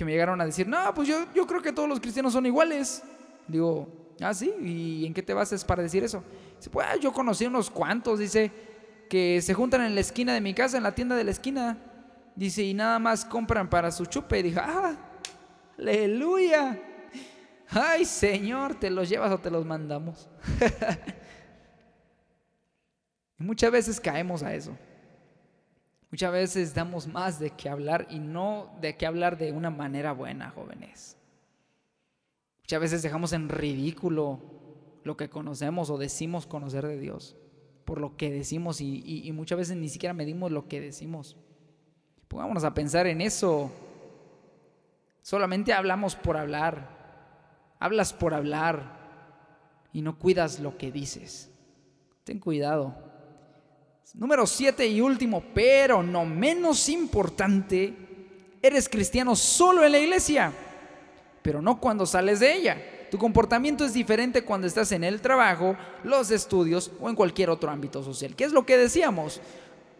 que 0.00 0.04
me 0.06 0.12
llegaron 0.12 0.40
a 0.40 0.46
decir, 0.46 0.66
no, 0.66 0.94
pues 0.94 1.06
yo, 1.06 1.26
yo 1.34 1.46
creo 1.46 1.60
que 1.60 1.72
todos 1.72 1.86
los 1.86 2.00
cristianos 2.00 2.32
son 2.32 2.46
iguales. 2.46 3.02
Digo, 3.46 3.86
ah, 4.22 4.32
sí, 4.32 4.50
¿y 4.62 5.04
en 5.04 5.12
qué 5.12 5.22
te 5.22 5.34
bases 5.34 5.62
para 5.62 5.82
decir 5.82 6.02
eso? 6.02 6.24
Dice, 6.56 6.70
pues 6.70 6.86
yo 7.02 7.12
conocí 7.12 7.44
unos 7.44 7.68
cuantos, 7.68 8.18
dice, 8.18 8.50
que 9.10 9.42
se 9.42 9.52
juntan 9.52 9.82
en 9.82 9.94
la 9.94 10.00
esquina 10.00 10.32
de 10.32 10.40
mi 10.40 10.54
casa, 10.54 10.78
en 10.78 10.84
la 10.84 10.94
tienda 10.94 11.16
de 11.16 11.24
la 11.24 11.32
esquina. 11.32 11.76
Dice, 12.34 12.62
y 12.62 12.72
nada 12.72 12.98
más 12.98 13.26
compran 13.26 13.68
para 13.68 13.90
su 13.90 14.06
chupe. 14.06 14.38
Y 14.38 14.44
dije, 14.44 14.58
ah, 14.58 14.96
aleluya. 15.78 16.80
Ay, 17.68 18.06
Señor, 18.06 18.76
¿te 18.76 18.88
los 18.88 19.06
llevas 19.06 19.30
o 19.30 19.36
te 19.36 19.50
los 19.50 19.66
mandamos? 19.66 20.30
muchas 23.36 23.70
veces 23.70 24.00
caemos 24.00 24.42
a 24.42 24.54
eso. 24.54 24.74
Muchas 26.10 26.32
veces 26.32 26.74
damos 26.74 27.06
más 27.06 27.38
de 27.38 27.50
qué 27.50 27.68
hablar 27.68 28.06
y 28.10 28.18
no 28.18 28.76
de 28.80 28.96
qué 28.96 29.06
hablar 29.06 29.38
de 29.38 29.52
una 29.52 29.70
manera 29.70 30.12
buena, 30.12 30.50
jóvenes. 30.50 31.16
Muchas 32.62 32.80
veces 32.80 33.02
dejamos 33.02 33.32
en 33.32 33.48
ridículo 33.48 34.40
lo 35.04 35.16
que 35.16 35.30
conocemos 35.30 35.90
o 35.90 35.98
decimos 35.98 36.46
conocer 36.46 36.86
de 36.86 36.98
Dios 36.98 37.36
por 37.90 38.00
lo 38.00 38.16
que 38.16 38.30
decimos 38.30 38.80
y, 38.80 39.28
muchas 39.34 39.58
veces 39.58 39.76
ni 39.76 39.88
siquiera 39.88 40.14
medimos 40.14 40.52
lo 40.52 40.68
que 40.68 40.80
decimos. 40.80 41.36
Pongámonos 42.28 42.62
a 42.62 42.72
pensar 42.72 43.08
en 43.08 43.20
eso. 43.20 43.68
Solamente 45.22 45.72
hablamos 45.72 46.14
por 46.14 46.36
hablar. 46.36 47.74
Hablas 47.80 48.12
por 48.12 48.32
hablar 48.32 49.88
y 49.92 50.02
no 50.02 50.20
cuidas 50.20 50.60
lo 50.60 50.78
que 50.78 50.92
dices. 50.92 51.50
Ten 52.22 52.38
cuidado. 52.38 53.09
Número 54.14 54.44
siete 54.46 54.86
y 54.88 55.00
último, 55.00 55.42
pero 55.54 56.02
no 56.02 56.24
menos 56.24 56.88
importante, 56.88 57.94
eres 58.60 58.88
cristiano 58.88 59.36
solo 59.36 59.84
en 59.84 59.92
la 59.92 59.98
iglesia, 59.98 60.52
pero 61.42 61.62
no 61.62 61.80
cuando 61.80 62.04
sales 62.06 62.40
de 62.40 62.54
ella. 62.54 62.76
Tu 63.10 63.18
comportamiento 63.18 63.84
es 63.84 63.92
diferente 63.92 64.42
cuando 64.42 64.66
estás 64.66 64.90
en 64.92 65.04
el 65.04 65.20
trabajo, 65.20 65.76
los 66.02 66.30
estudios 66.30 66.90
o 67.00 67.08
en 67.08 67.14
cualquier 67.14 67.50
otro 67.50 67.70
ámbito 67.70 68.02
social. 68.02 68.34
¿Qué 68.34 68.44
es 68.44 68.52
lo 68.52 68.66
que 68.66 68.76
decíamos? 68.76 69.40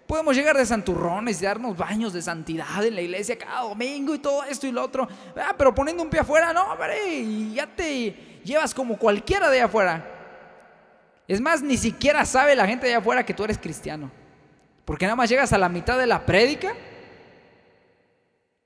Podemos 0.08 0.34
llegar 0.34 0.56
de 0.56 0.66
santurrones 0.66 1.40
y 1.40 1.44
darnos 1.44 1.76
baños 1.76 2.12
de 2.12 2.20
santidad 2.20 2.84
en 2.84 2.96
la 2.96 3.02
iglesia 3.02 3.38
cada 3.38 3.62
domingo 3.62 4.12
y 4.14 4.18
todo 4.18 4.42
esto 4.42 4.66
y 4.66 4.72
lo 4.72 4.84
otro. 4.84 5.06
Ah, 5.36 5.54
pero 5.56 5.72
poniendo 5.72 6.02
un 6.02 6.10
pie 6.10 6.20
afuera, 6.20 6.52
no, 6.52 6.72
hombre, 6.72 7.20
y 7.20 7.54
ya 7.54 7.66
te 7.66 8.40
llevas 8.44 8.74
como 8.74 8.98
cualquiera 8.98 9.48
de 9.50 9.60
afuera. 9.60 10.19
Es 11.30 11.40
más, 11.40 11.62
ni 11.62 11.76
siquiera 11.76 12.24
sabe 12.24 12.56
la 12.56 12.66
gente 12.66 12.86
de 12.86 12.92
allá 12.94 12.98
afuera 12.98 13.24
que 13.24 13.32
tú 13.32 13.44
eres 13.44 13.56
cristiano. 13.56 14.10
Porque 14.84 15.04
nada 15.04 15.14
más 15.14 15.30
llegas 15.30 15.52
a 15.52 15.58
la 15.58 15.68
mitad 15.68 15.96
de 15.96 16.08
la 16.08 16.26
prédica 16.26 16.74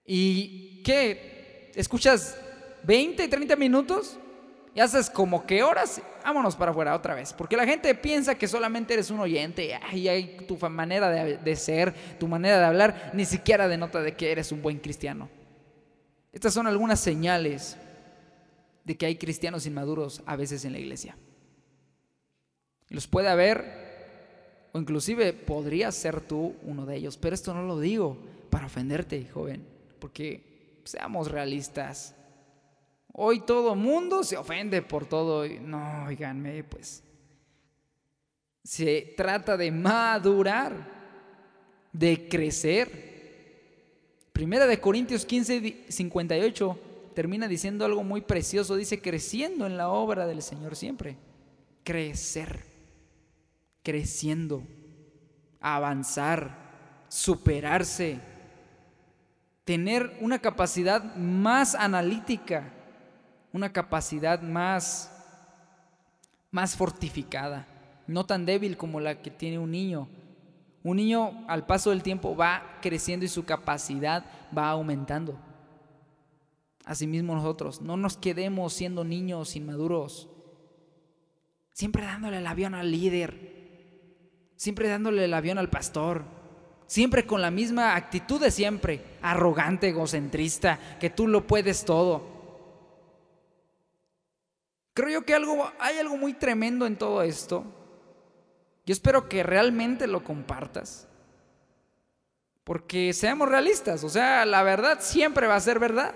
y 0.07 0.83
¿qué? 0.83 1.71
¿Escuchas 1.75 2.39
20, 2.85 3.29
30 3.29 3.55
minutos 3.57 4.19
y 4.75 4.81
haces 4.81 5.11
como 5.11 5.45
que 5.45 5.63
horas, 5.63 6.01
vámonos 6.25 6.57
para 6.57 6.71
afuera 6.71 6.95
otra 6.95 7.15
vez. 7.15 7.35
Porque 7.35 7.55
la 7.55 7.67
gente 7.67 7.95
piensa 7.95 8.35
que 8.35 8.49
solamente 8.49 8.95
eres 8.95 9.11
un 9.11 9.21
oyente 9.21 9.79
y 9.93 10.09
hay 10.09 10.39
tu 10.49 10.57
manera 10.71 11.11
de, 11.11 11.37
de, 11.37 11.57
ser, 11.57 11.93
tu 12.19 12.29
manera 12.29 12.59
de 12.59 12.65
hablar, 12.65 13.11
ni 13.13 13.27
siquiera 13.27 13.69
denota 13.69 14.01
de 14.01 14.15
que 14.15 14.33
eres 14.33 14.53
un 14.53 14.63
buen 14.63 14.79
cristiano. 14.79 15.29
Estas 16.33 16.55
son 16.55 16.67
algunas 16.67 16.99
señales 16.99 17.77
de 18.85 18.97
que 18.97 19.05
hay 19.05 19.17
cristianos 19.17 19.67
inmaduros 19.67 20.23
a 20.25 20.35
veces 20.35 20.65
en 20.65 20.73
la 20.73 20.79
iglesia. 20.79 21.15
Los 22.91 23.07
puede 23.07 23.29
haber, 23.29 24.69
o 24.73 24.79
inclusive 24.79 25.33
podrías 25.33 25.95
ser 25.95 26.21
tú 26.21 26.55
uno 26.63 26.87
de 26.87 26.97
ellos, 26.97 27.17
pero 27.17 27.35
esto 27.35 27.55
no 27.55 27.63
lo 27.63 27.81
digo 27.81 28.19
para 28.51 28.67
ofenderte, 28.67 29.27
joven, 29.33 29.67
porque 29.99 30.81
seamos 30.85 31.31
realistas. 31.31 32.15
Hoy 33.13 33.41
todo 33.41 33.75
mundo 33.75 34.25
se 34.25 34.37
ofende 34.37 34.83
por 34.83 35.07
todo. 35.07 35.47
No, 35.47 36.07
oiganme, 36.07 36.65
pues. 36.65 37.03
Se 38.63 39.15
trata 39.17 39.57
de 39.57 39.71
madurar, 39.71 40.73
de 41.93 42.29
crecer. 42.29 43.15
Primera 44.33 44.67
de 44.67 44.81
Corintios 44.81 45.25
15, 45.25 45.85
58 45.89 46.79
termina 47.15 47.47
diciendo 47.47 47.85
algo 47.85 48.03
muy 48.03 48.21
precioso. 48.21 48.75
Dice, 48.75 49.01
creciendo 49.01 49.67
en 49.67 49.77
la 49.77 49.89
obra 49.91 50.27
del 50.27 50.43
Señor 50.43 50.75
siempre. 50.75 51.17
Crecer. 51.85 52.74
Creciendo, 53.85 54.65
avanzar, 55.61 57.05
superarse, 57.09 58.19
tener 59.65 60.17
una 60.21 60.41
capacidad 60.41 61.15
más 61.15 61.77
analítica, 61.77 62.73
una 63.53 63.73
capacidad 63.73 64.43
más, 64.43 65.13
más 66.51 66.77
fortificada, 66.77 67.69
no 68.09 68.27
tan 68.27 68.45
débil 68.45 68.77
como 68.77 68.99
la 68.99 69.23
que 69.23 69.31
tiene 69.31 69.59
un 69.59 69.71
niño. 69.71 70.09
Un 70.83 70.97
niño 70.97 71.45
al 71.49 71.65
paso 71.65 71.91
del 71.91 72.03
tiempo 72.03 72.37
va 72.37 72.79
creciendo 72.83 73.25
y 73.25 73.29
su 73.29 73.45
capacidad 73.45 74.25
va 74.57 74.71
aumentando. 74.71 75.39
Asimismo 76.85 77.35
nosotros, 77.35 77.81
no 77.81 77.97
nos 77.97 78.19
quedemos 78.19 78.75
siendo 78.75 79.05
niños 79.05 79.57
inmaduros, 79.57 80.29
siempre 81.73 82.05
dándole 82.05 82.39
el 82.39 82.47
avión 82.47 82.75
al 82.75 82.91
líder, 82.91 83.54
siempre 84.57 84.89
dándole 84.89 85.25
el 85.25 85.35
avión 85.35 85.59
al 85.59 85.71
pastor, 85.71 86.23
siempre 86.87 87.27
con 87.27 87.41
la 87.41 87.51
misma 87.51 87.97
actitud 87.97 88.41
de 88.41 88.51
siempre, 88.51 89.03
arrogante, 89.23 89.89
egocentrista, 89.89 90.79
que 91.01 91.11
tú 91.11 91.27
lo 91.27 91.47
puedes 91.47 91.85
todo. 91.85 92.35
Creo 94.95 95.09
yo 95.09 95.25
que 95.25 95.35
algo, 95.35 95.71
hay 95.79 95.99
algo 95.99 96.17
muy 96.17 96.35
tremendo 96.35 96.87
en 96.87 96.97
todo 96.97 97.23
esto. 97.23 97.65
Yo 98.87 98.93
espero 98.93 99.29
que 99.29 99.43
realmente 99.43 100.07
lo 100.07 100.23
compartas. 100.23 101.09
Porque 102.63 103.13
seamos 103.13 103.49
realistas, 103.49 104.05
o 104.05 104.09
sea, 104.09 104.47
la 104.47 104.63
verdad 104.63 104.99
siempre 105.01 105.47
va 105.47 105.57
a 105.57 105.61
ser 105.61 105.79
verdad. 105.79 106.15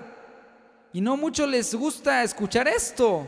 Y 0.92 1.00
no 1.00 1.16
mucho 1.16 1.46
les 1.46 1.74
gusta 1.74 2.22
escuchar 2.22 2.68
esto. 2.68 3.26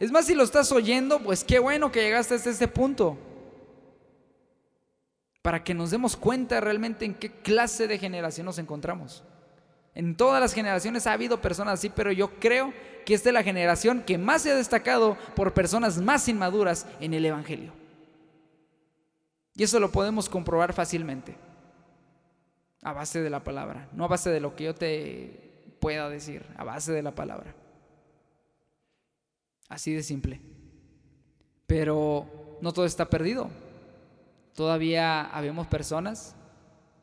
Es 0.00 0.10
más, 0.10 0.26
si 0.26 0.34
lo 0.34 0.42
estás 0.42 0.72
oyendo, 0.72 1.20
pues 1.20 1.44
qué 1.44 1.58
bueno 1.58 1.92
que 1.92 2.02
llegaste 2.02 2.34
hasta 2.34 2.50
este 2.50 2.66
punto. 2.66 3.16
Para 5.48 5.64
que 5.64 5.72
nos 5.72 5.90
demos 5.90 6.14
cuenta 6.14 6.60
realmente 6.60 7.06
en 7.06 7.14
qué 7.14 7.30
clase 7.30 7.88
de 7.88 7.96
generación 7.96 8.44
nos 8.44 8.58
encontramos. 8.58 9.24
En 9.94 10.14
todas 10.14 10.42
las 10.42 10.52
generaciones 10.52 11.06
ha 11.06 11.14
habido 11.14 11.40
personas 11.40 11.78
así, 11.78 11.88
pero 11.88 12.12
yo 12.12 12.38
creo 12.38 12.74
que 13.06 13.14
esta 13.14 13.30
es 13.30 13.32
la 13.32 13.42
generación 13.42 14.02
que 14.02 14.18
más 14.18 14.42
se 14.42 14.50
ha 14.50 14.56
destacado 14.56 15.16
por 15.34 15.54
personas 15.54 16.02
más 16.02 16.28
inmaduras 16.28 16.86
en 17.00 17.14
el 17.14 17.24
Evangelio. 17.24 17.72
Y 19.54 19.62
eso 19.62 19.80
lo 19.80 19.90
podemos 19.90 20.28
comprobar 20.28 20.74
fácilmente. 20.74 21.34
A 22.82 22.92
base 22.92 23.22
de 23.22 23.30
la 23.30 23.42
palabra, 23.42 23.88
no 23.94 24.04
a 24.04 24.08
base 24.08 24.28
de 24.28 24.40
lo 24.40 24.54
que 24.54 24.64
yo 24.64 24.74
te 24.74 25.72
pueda 25.80 26.10
decir 26.10 26.44
a 26.58 26.64
base 26.64 26.92
de 26.92 27.02
la 27.02 27.14
palabra. 27.14 27.54
Así 29.70 29.94
de 29.94 30.02
simple. 30.02 30.42
Pero 31.66 32.58
no 32.60 32.74
todo 32.74 32.84
está 32.84 33.08
perdido. 33.08 33.48
Todavía 34.58 35.20
habemos 35.26 35.68
personas 35.68 36.34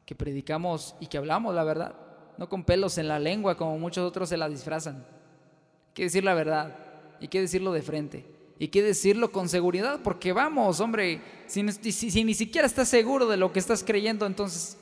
que 0.06 0.14
predicamos 0.14 0.94
y 1.00 1.08
que 1.08 1.18
hablamos 1.18 1.56
la 1.56 1.64
verdad, 1.64 1.96
no 2.38 2.50
con 2.50 2.66
pelos 2.66 2.98
en 2.98 3.08
la 3.08 3.18
lengua 3.18 3.56
como 3.56 3.80
muchos 3.80 4.06
otros 4.06 4.28
se 4.28 4.36
la 4.36 4.50
disfrazan. 4.50 4.98
Hay 4.98 5.94
que 5.94 6.04
decir 6.04 6.26
la 6.26 6.34
verdad, 6.34 6.76
hay 7.22 7.30
que 7.30 7.40
decirlo 7.40 7.72
de 7.72 7.82
frente, 7.82 8.26
y 8.60 8.68
que 8.68 8.84
decirlo 8.84 9.32
con 9.32 9.48
seguridad, 9.48 10.02
porque 10.04 10.34
vamos, 10.34 10.82
hombre, 10.82 11.22
si, 11.48 11.66
si 11.72 12.24
ni 12.26 12.34
siquiera 12.34 12.68
estás 12.68 12.90
seguro 12.90 13.26
de 13.26 13.38
lo 13.38 13.54
que 13.54 13.60
estás 13.60 13.86
creyendo, 13.86 14.26
entonces, 14.26 14.78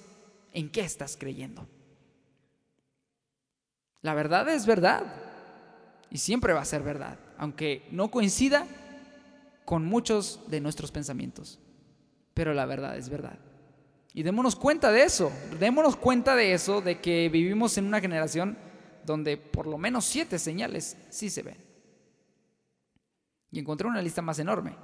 ¿en 0.51 0.67
qué 0.71 0.81
estás 0.81 1.15
creyendo? 1.15 1.67
La 4.01 4.15
verdad 4.15 4.49
es 4.49 4.65
verdad 4.65 5.13
y 6.09 6.17
siempre 6.17 6.53
va 6.53 6.61
a 6.61 6.65
ser 6.65 6.81
verdad, 6.81 7.19
aunque 7.37 7.87
no 7.91 8.09
coincida 8.09 8.65
con 9.63 9.85
muchos 9.85 10.39
de 10.47 10.59
nuestros 10.59 10.91
pensamientos. 10.91 11.59
Pero 12.33 12.53
la 12.53 12.65
verdad 12.65 12.97
es 12.97 13.09
verdad. 13.09 13.37
Y 14.13 14.23
démonos 14.23 14.55
cuenta 14.55 14.91
de 14.91 15.03
eso, 15.03 15.31
démonos 15.59 15.95
cuenta 15.95 16.35
de 16.35 16.53
eso, 16.53 16.81
de 16.81 17.01
que 17.01 17.29
vivimos 17.29 17.77
en 17.77 17.85
una 17.85 17.99
generación 17.99 18.57
donde 19.05 19.37
por 19.37 19.67
lo 19.67 19.77
menos 19.77 20.05
siete 20.05 20.37
señales 20.37 20.97
sí 21.09 21.29
se 21.29 21.41
ven. 21.41 21.57
Y 23.51 23.59
encontré 23.59 23.87
una 23.87 24.01
lista 24.01 24.21
más 24.21 24.39
enorme. 24.39 24.75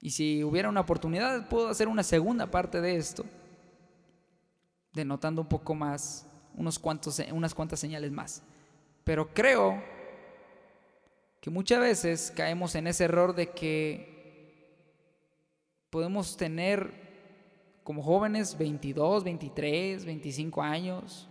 Y 0.00 0.10
si 0.10 0.44
hubiera 0.44 0.68
una 0.68 0.80
oportunidad, 0.80 1.48
puedo 1.48 1.68
hacer 1.68 1.88
una 1.88 2.02
segunda 2.02 2.48
parte 2.48 2.80
de 2.80 2.96
esto, 2.96 3.24
denotando 4.92 5.42
un 5.42 5.48
poco 5.48 5.74
más 5.74 6.26
unos 6.54 6.78
cuantos, 6.78 7.20
unas 7.32 7.54
cuantas 7.54 7.80
señales 7.80 8.10
más. 8.10 8.42
Pero 9.04 9.32
creo 9.32 9.82
que 11.40 11.50
muchas 11.50 11.80
veces 11.80 12.32
caemos 12.34 12.74
en 12.74 12.88
ese 12.88 13.04
error 13.04 13.34
de 13.34 13.50
que 13.50 14.17
podemos 15.90 16.36
tener 16.36 17.08
como 17.84 18.02
jóvenes 18.02 18.56
22, 18.58 19.24
23, 19.24 20.04
25 20.04 20.62
años 20.62 21.28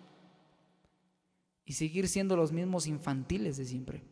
y 1.66 1.74
seguir 1.74 2.08
siendo 2.08 2.36
los 2.36 2.51
mismos 2.51 2.88
infantiles 2.88 3.58
de 3.58 3.66
siempre. 3.66 4.03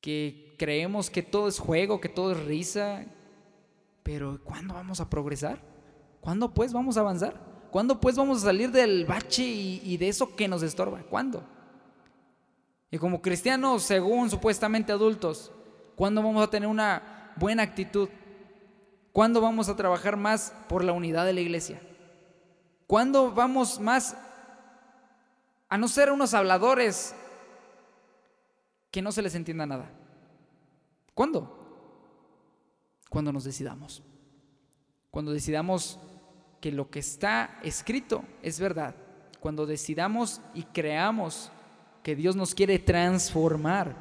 Que 0.00 0.54
creemos 0.58 1.10
que 1.10 1.22
todo 1.22 1.48
es 1.48 1.58
juego, 1.58 2.00
que 2.00 2.08
todo 2.08 2.32
es 2.32 2.44
risa, 2.44 3.04
pero 4.02 4.40
¿cuándo 4.44 4.74
vamos 4.74 5.00
a 5.00 5.10
progresar? 5.10 5.60
¿Cuándo 6.20 6.54
pues 6.54 6.72
vamos 6.72 6.96
a 6.96 7.00
avanzar? 7.00 7.68
¿Cuándo 7.70 8.00
pues 8.00 8.16
vamos 8.16 8.38
a 8.38 8.46
salir 8.46 8.70
del 8.70 9.06
bache 9.06 9.42
y, 9.42 9.96
de 9.96 10.08
eso 10.08 10.36
que 10.36 10.46
nos 10.46 10.62
estorba? 10.62 11.02
¿Cuándo? 11.02 11.42
Y 12.90 12.98
como 12.98 13.20
cristianos, 13.20 13.82
según 13.82 14.30
supuestamente 14.30 14.92
adultos, 14.92 15.50
¿cuándo 15.96 16.22
vamos 16.22 16.42
a 16.42 16.50
tener 16.50 16.68
una 16.68 17.32
buena 17.36 17.62
actitud? 17.62 18.08
¿Cuándo 19.12 19.40
vamos 19.40 19.68
a 19.68 19.76
trabajar 19.76 20.16
más 20.16 20.54
por 20.68 20.82
la 20.82 20.92
unidad 20.92 21.26
de 21.26 21.34
la 21.34 21.40
iglesia? 21.40 21.80
¿Cuándo 22.86 23.30
vamos 23.30 23.78
más 23.78 24.16
a 25.68 25.78
no 25.78 25.88
ser 25.88 26.10
unos 26.10 26.34
habladores 26.34 27.14
que 28.90 29.02
no 29.02 29.12
se 29.12 29.22
les 29.22 29.34
entienda 29.34 29.66
nada? 29.66 29.90
¿Cuándo? 31.14 31.58
Cuando 33.10 33.32
nos 33.32 33.44
decidamos. 33.44 34.02
Cuando 35.10 35.32
decidamos 35.32 35.98
que 36.60 36.72
lo 36.72 36.88
que 36.90 37.00
está 37.00 37.58
escrito 37.62 38.24
es 38.42 38.58
verdad, 38.60 38.94
cuando 39.40 39.66
decidamos 39.66 40.40
y 40.54 40.62
creamos 40.62 41.50
que 42.02 42.16
Dios 42.16 42.34
nos 42.34 42.54
quiere 42.54 42.78
transformar, 42.78 43.94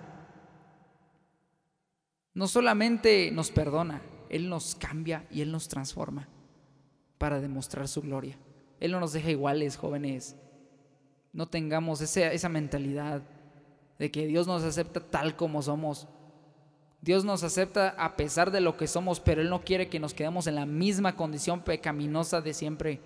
no 2.33 2.47
solamente 2.47 3.29
nos 3.31 3.51
perdona, 3.51 4.01
Él 4.31 4.47
nos 4.47 4.75
cambia 4.75 5.25
y 5.29 5.41
Él 5.41 5.51
nos 5.51 5.67
transforma 5.67 6.25
para 7.17 7.41
demostrar 7.41 7.89
su 7.89 8.01
gloria. 8.01 8.37
Él 8.79 8.93
no 8.93 9.01
nos 9.01 9.11
deja 9.11 9.29
iguales, 9.29 9.75
jóvenes. 9.75 10.37
No 11.33 11.49
tengamos 11.49 11.99
esa, 11.99 12.47
mentalidad 12.47 13.23
de 13.99 14.09
que 14.09 14.25
Dios 14.27 14.47
nos 14.47 14.63
acepta 14.63 15.01
tal 15.01 15.35
como 15.35 15.61
somos. 15.61 16.07
Dios 17.01 17.25
nos 17.25 17.43
acepta 17.43 17.89
a 17.97 18.15
pesar 18.15 18.51
de 18.51 18.61
lo 18.61 18.77
que 18.77 18.87
somos, 18.87 19.19
pero 19.19 19.41
Él 19.41 19.49
no 19.49 19.65
quiere 19.65 19.89
que 19.89 19.99
nos 19.99 20.13
quedemos 20.13 20.47
en 20.47 20.55
la 20.55 20.65
misma 20.65 21.17
condición 21.17 21.59
pecaminosa 21.59 22.39
de 22.39 22.53
siempre. 22.53 23.01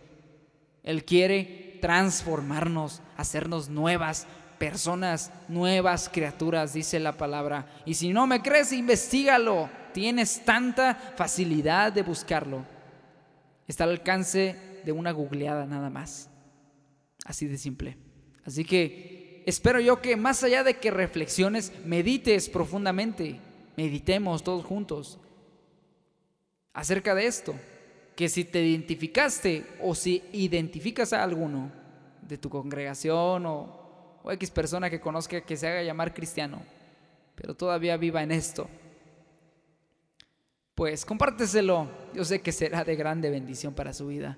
Él 0.83 1.05
quiere 1.05 1.79
transformarnos, 1.81 3.01
hacernos 3.17 3.67
nuevas 3.69 4.27
personas, 4.59 5.31
nuevas 5.47 6.07
criaturas, 6.07 6.73
dice 6.73 6.99
la 6.99 7.13
palabra. 7.13 7.65
Y 7.83 7.95
si 7.95 8.13
no 8.13 8.27
me 8.27 8.43
crees, 8.43 8.71
investigalo. 8.71 9.69
Tienes 9.95 10.43
tanta 10.43 10.93
facilidad 11.15 11.93
de 11.93 12.01
buscarlo. 12.01 12.65
Está 13.65 13.85
al 13.85 13.91
alcance 13.91 14.81
de 14.83 14.91
una 14.91 15.13
googleada 15.13 15.65
nada 15.65 15.89
más. 15.89 16.29
Así 17.23 17.47
de 17.47 17.57
simple. 17.57 17.95
Así 18.43 18.65
que 18.65 19.41
espero 19.45 19.79
yo 19.79 20.01
que 20.01 20.17
más 20.17 20.43
allá 20.43 20.65
de 20.65 20.79
que 20.79 20.91
reflexiones, 20.91 21.71
medites 21.85 22.49
profundamente 22.49 23.39
meditemos 23.77 24.43
todos 24.43 24.65
juntos 24.65 25.17
acerca 26.73 27.15
de 27.15 27.27
esto. 27.27 27.55
Que 28.17 28.27
si 28.27 28.43
te 28.43 28.61
identificaste 28.65 29.65
o 29.81 29.95
si 29.95 30.23
identificas 30.33 31.13
a 31.13 31.23
alguno 31.23 31.71
de 32.21 32.37
tu 32.37 32.49
congregación 32.49 33.45
o, 33.45 34.19
o 34.23 34.31
X 34.33 34.51
persona 34.51 34.89
que 34.89 34.99
conozca 34.99 35.39
que 35.39 35.55
se 35.55 35.69
haga 35.69 35.83
llamar 35.83 36.13
cristiano, 36.13 36.61
pero 37.35 37.55
todavía 37.55 37.95
viva 37.95 38.21
en 38.23 38.33
esto, 38.33 38.67
pues 40.75 41.05
compárteselo. 41.05 41.87
Yo 42.13 42.25
sé 42.25 42.41
que 42.41 42.51
será 42.51 42.83
de 42.83 42.95
grande 42.95 43.29
bendición 43.29 43.73
para 43.73 43.93
su 43.93 44.07
vida. 44.07 44.37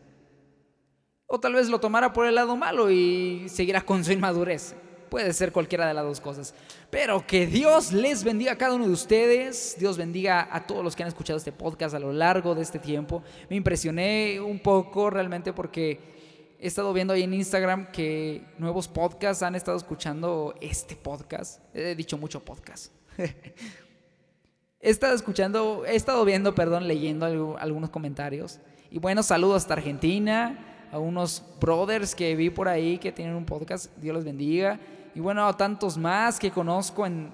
O 1.25 1.39
tal 1.39 1.53
vez 1.53 1.67
lo 1.67 1.79
tomara 1.79 2.13
por 2.13 2.25
el 2.25 2.35
lado 2.35 2.55
malo 2.55 2.89
y 2.89 3.49
seguirá 3.49 3.81
con 3.81 4.05
su 4.05 4.13
inmadurez. 4.13 4.75
Puede 5.09 5.33
ser 5.33 5.51
cualquiera 5.51 5.88
de 5.88 5.93
las 5.93 6.03
dos 6.03 6.21
cosas. 6.21 6.53
Pero 6.89 7.25
que 7.25 7.47
Dios 7.47 7.91
les 7.91 8.23
bendiga 8.23 8.53
a 8.53 8.57
cada 8.57 8.75
uno 8.75 8.85
de 8.85 8.93
ustedes. 8.93 9.75
Dios 9.79 9.97
bendiga 9.97 10.47
a 10.51 10.65
todos 10.67 10.83
los 10.83 10.95
que 10.95 11.03
han 11.03 11.09
escuchado 11.09 11.38
este 11.38 11.51
podcast 11.51 11.95
a 11.95 11.99
lo 11.99 12.13
largo 12.13 12.55
de 12.55 12.61
este 12.61 12.79
tiempo. 12.79 13.23
Me 13.49 13.55
impresioné 13.55 14.39
un 14.39 14.59
poco 14.59 15.09
realmente 15.09 15.53
porque 15.53 15.99
he 16.59 16.67
estado 16.67 16.93
viendo 16.93 17.13
ahí 17.13 17.23
en 17.23 17.33
Instagram 17.33 17.91
que 17.91 18.43
nuevos 18.57 18.88
podcasts 18.88 19.43
han 19.43 19.55
estado 19.55 19.77
escuchando 19.77 20.55
este 20.61 20.95
podcast. 20.95 21.61
He 21.73 21.95
dicho 21.95 22.17
mucho 22.17 22.43
podcast. 22.43 22.93
he 24.80 24.89
estado 24.89 25.13
escuchando, 25.15 25.86
he 25.86 25.95
estado 25.95 26.23
viendo, 26.25 26.53
perdón, 26.55 26.88
leyendo 26.88 27.57
algunos 27.59 27.89
comentarios. 27.89 28.59
Y 28.89 28.99
bueno, 28.99 29.23
saludos 29.23 29.63
hasta 29.63 29.73
Argentina, 29.73 30.88
a 30.91 30.99
unos 30.99 31.43
brothers 31.59 32.15
que 32.15 32.36
vi 32.36 32.49
por 32.49 32.67
ahí 32.67 32.97
que 32.97 33.11
tienen 33.11 33.36
un 33.36 33.45
podcast, 33.45 33.95
Dios 33.97 34.13
los 34.13 34.23
bendiga. 34.23 34.80
Y 35.15 35.19
bueno, 35.19 35.47
a 35.47 35.57
tantos 35.57 35.97
más 35.97 36.39
que 36.39 36.51
conozco 36.51 37.05
en 37.05 37.32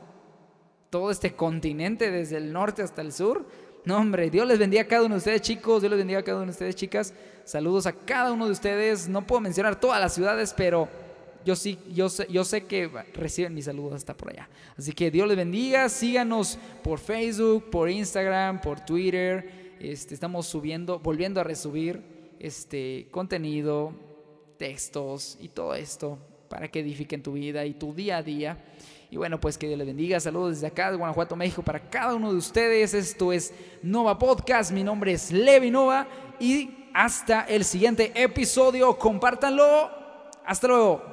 todo 0.89 1.11
este 1.11 1.33
continente, 1.33 2.11
desde 2.11 2.37
el 2.37 2.53
norte 2.53 2.81
hasta 2.81 3.01
el 3.01 3.11
sur. 3.11 3.45
No, 3.85 3.97
hombre, 3.97 4.29
Dios 4.29 4.47
les 4.47 4.57
bendiga 4.57 4.83
a 4.83 4.87
cada 4.87 5.03
uno 5.03 5.15
de 5.15 5.19
ustedes, 5.19 5.41
chicos. 5.41 5.81
Dios 5.81 5.91
les 5.91 5.97
bendiga 5.97 6.19
a 6.19 6.23
cada 6.23 6.37
uno 6.37 6.45
de 6.45 6.51
ustedes, 6.51 6.75
chicas. 6.75 7.13
Saludos 7.43 7.85
a 7.85 7.91
cada 7.91 8.31
uno 8.31 8.45
de 8.45 8.53
ustedes. 8.53 9.09
No 9.09 9.27
puedo 9.27 9.41
mencionar 9.41 9.79
todas 9.79 9.99
las 9.99 10.13
ciudades, 10.13 10.53
pero 10.55 10.87
yo 11.45 11.55
sí, 11.55 11.77
yo 11.93 12.09
sé, 12.09 12.27
yo 12.29 12.43
sé 12.43 12.65
que 12.65 12.89
reciben 13.13 13.53
mis 13.53 13.65
saludos 13.65 13.93
hasta 13.93 14.15
por 14.15 14.31
allá. 14.31 14.49
Así 14.77 14.93
que 14.93 15.11
Dios 15.11 15.27
les 15.27 15.37
bendiga. 15.37 15.89
Síganos 15.89 16.57
por 16.83 16.99
Facebook, 16.99 17.69
por 17.69 17.89
Instagram, 17.89 18.61
por 18.61 18.79
Twitter. 18.79 19.75
Este, 19.79 20.13
estamos 20.13 20.47
subiendo, 20.47 20.99
volviendo 20.99 21.41
a 21.41 21.43
resubir 21.43 22.01
este 22.39 23.07
contenido, 23.11 23.93
textos 24.57 25.37
y 25.39 25.49
todo 25.49 25.75
esto 25.75 26.17
para 26.49 26.67
que 26.67 26.81
edifiquen 26.81 27.23
tu 27.23 27.33
vida 27.33 27.65
y 27.65 27.73
tu 27.73 27.93
día 27.93 28.17
a 28.17 28.23
día. 28.23 28.57
Y 29.09 29.17
bueno, 29.17 29.39
pues 29.39 29.57
que 29.57 29.67
Dios 29.67 29.77
les 29.77 29.87
bendiga. 29.87 30.19
Saludos 30.19 30.51
desde 30.55 30.67
acá 30.67 30.91
de 30.91 30.97
Guanajuato, 30.97 31.35
México, 31.35 31.61
para 31.61 31.79
cada 31.89 32.15
uno 32.15 32.31
de 32.31 32.37
ustedes. 32.37 32.93
Esto 32.93 33.33
es 33.33 33.53
Nova 33.81 34.17
Podcast. 34.17 34.71
Mi 34.71 34.83
nombre 34.83 35.13
es 35.13 35.31
Levi 35.31 35.71
Nova 35.71 36.07
y 36.39 36.89
hasta 36.93 37.41
el 37.41 37.65
siguiente 37.65 38.11
episodio. 38.15 38.97
Compártanlo. 38.97 39.89
Hasta 40.45 40.67
luego. 40.67 41.12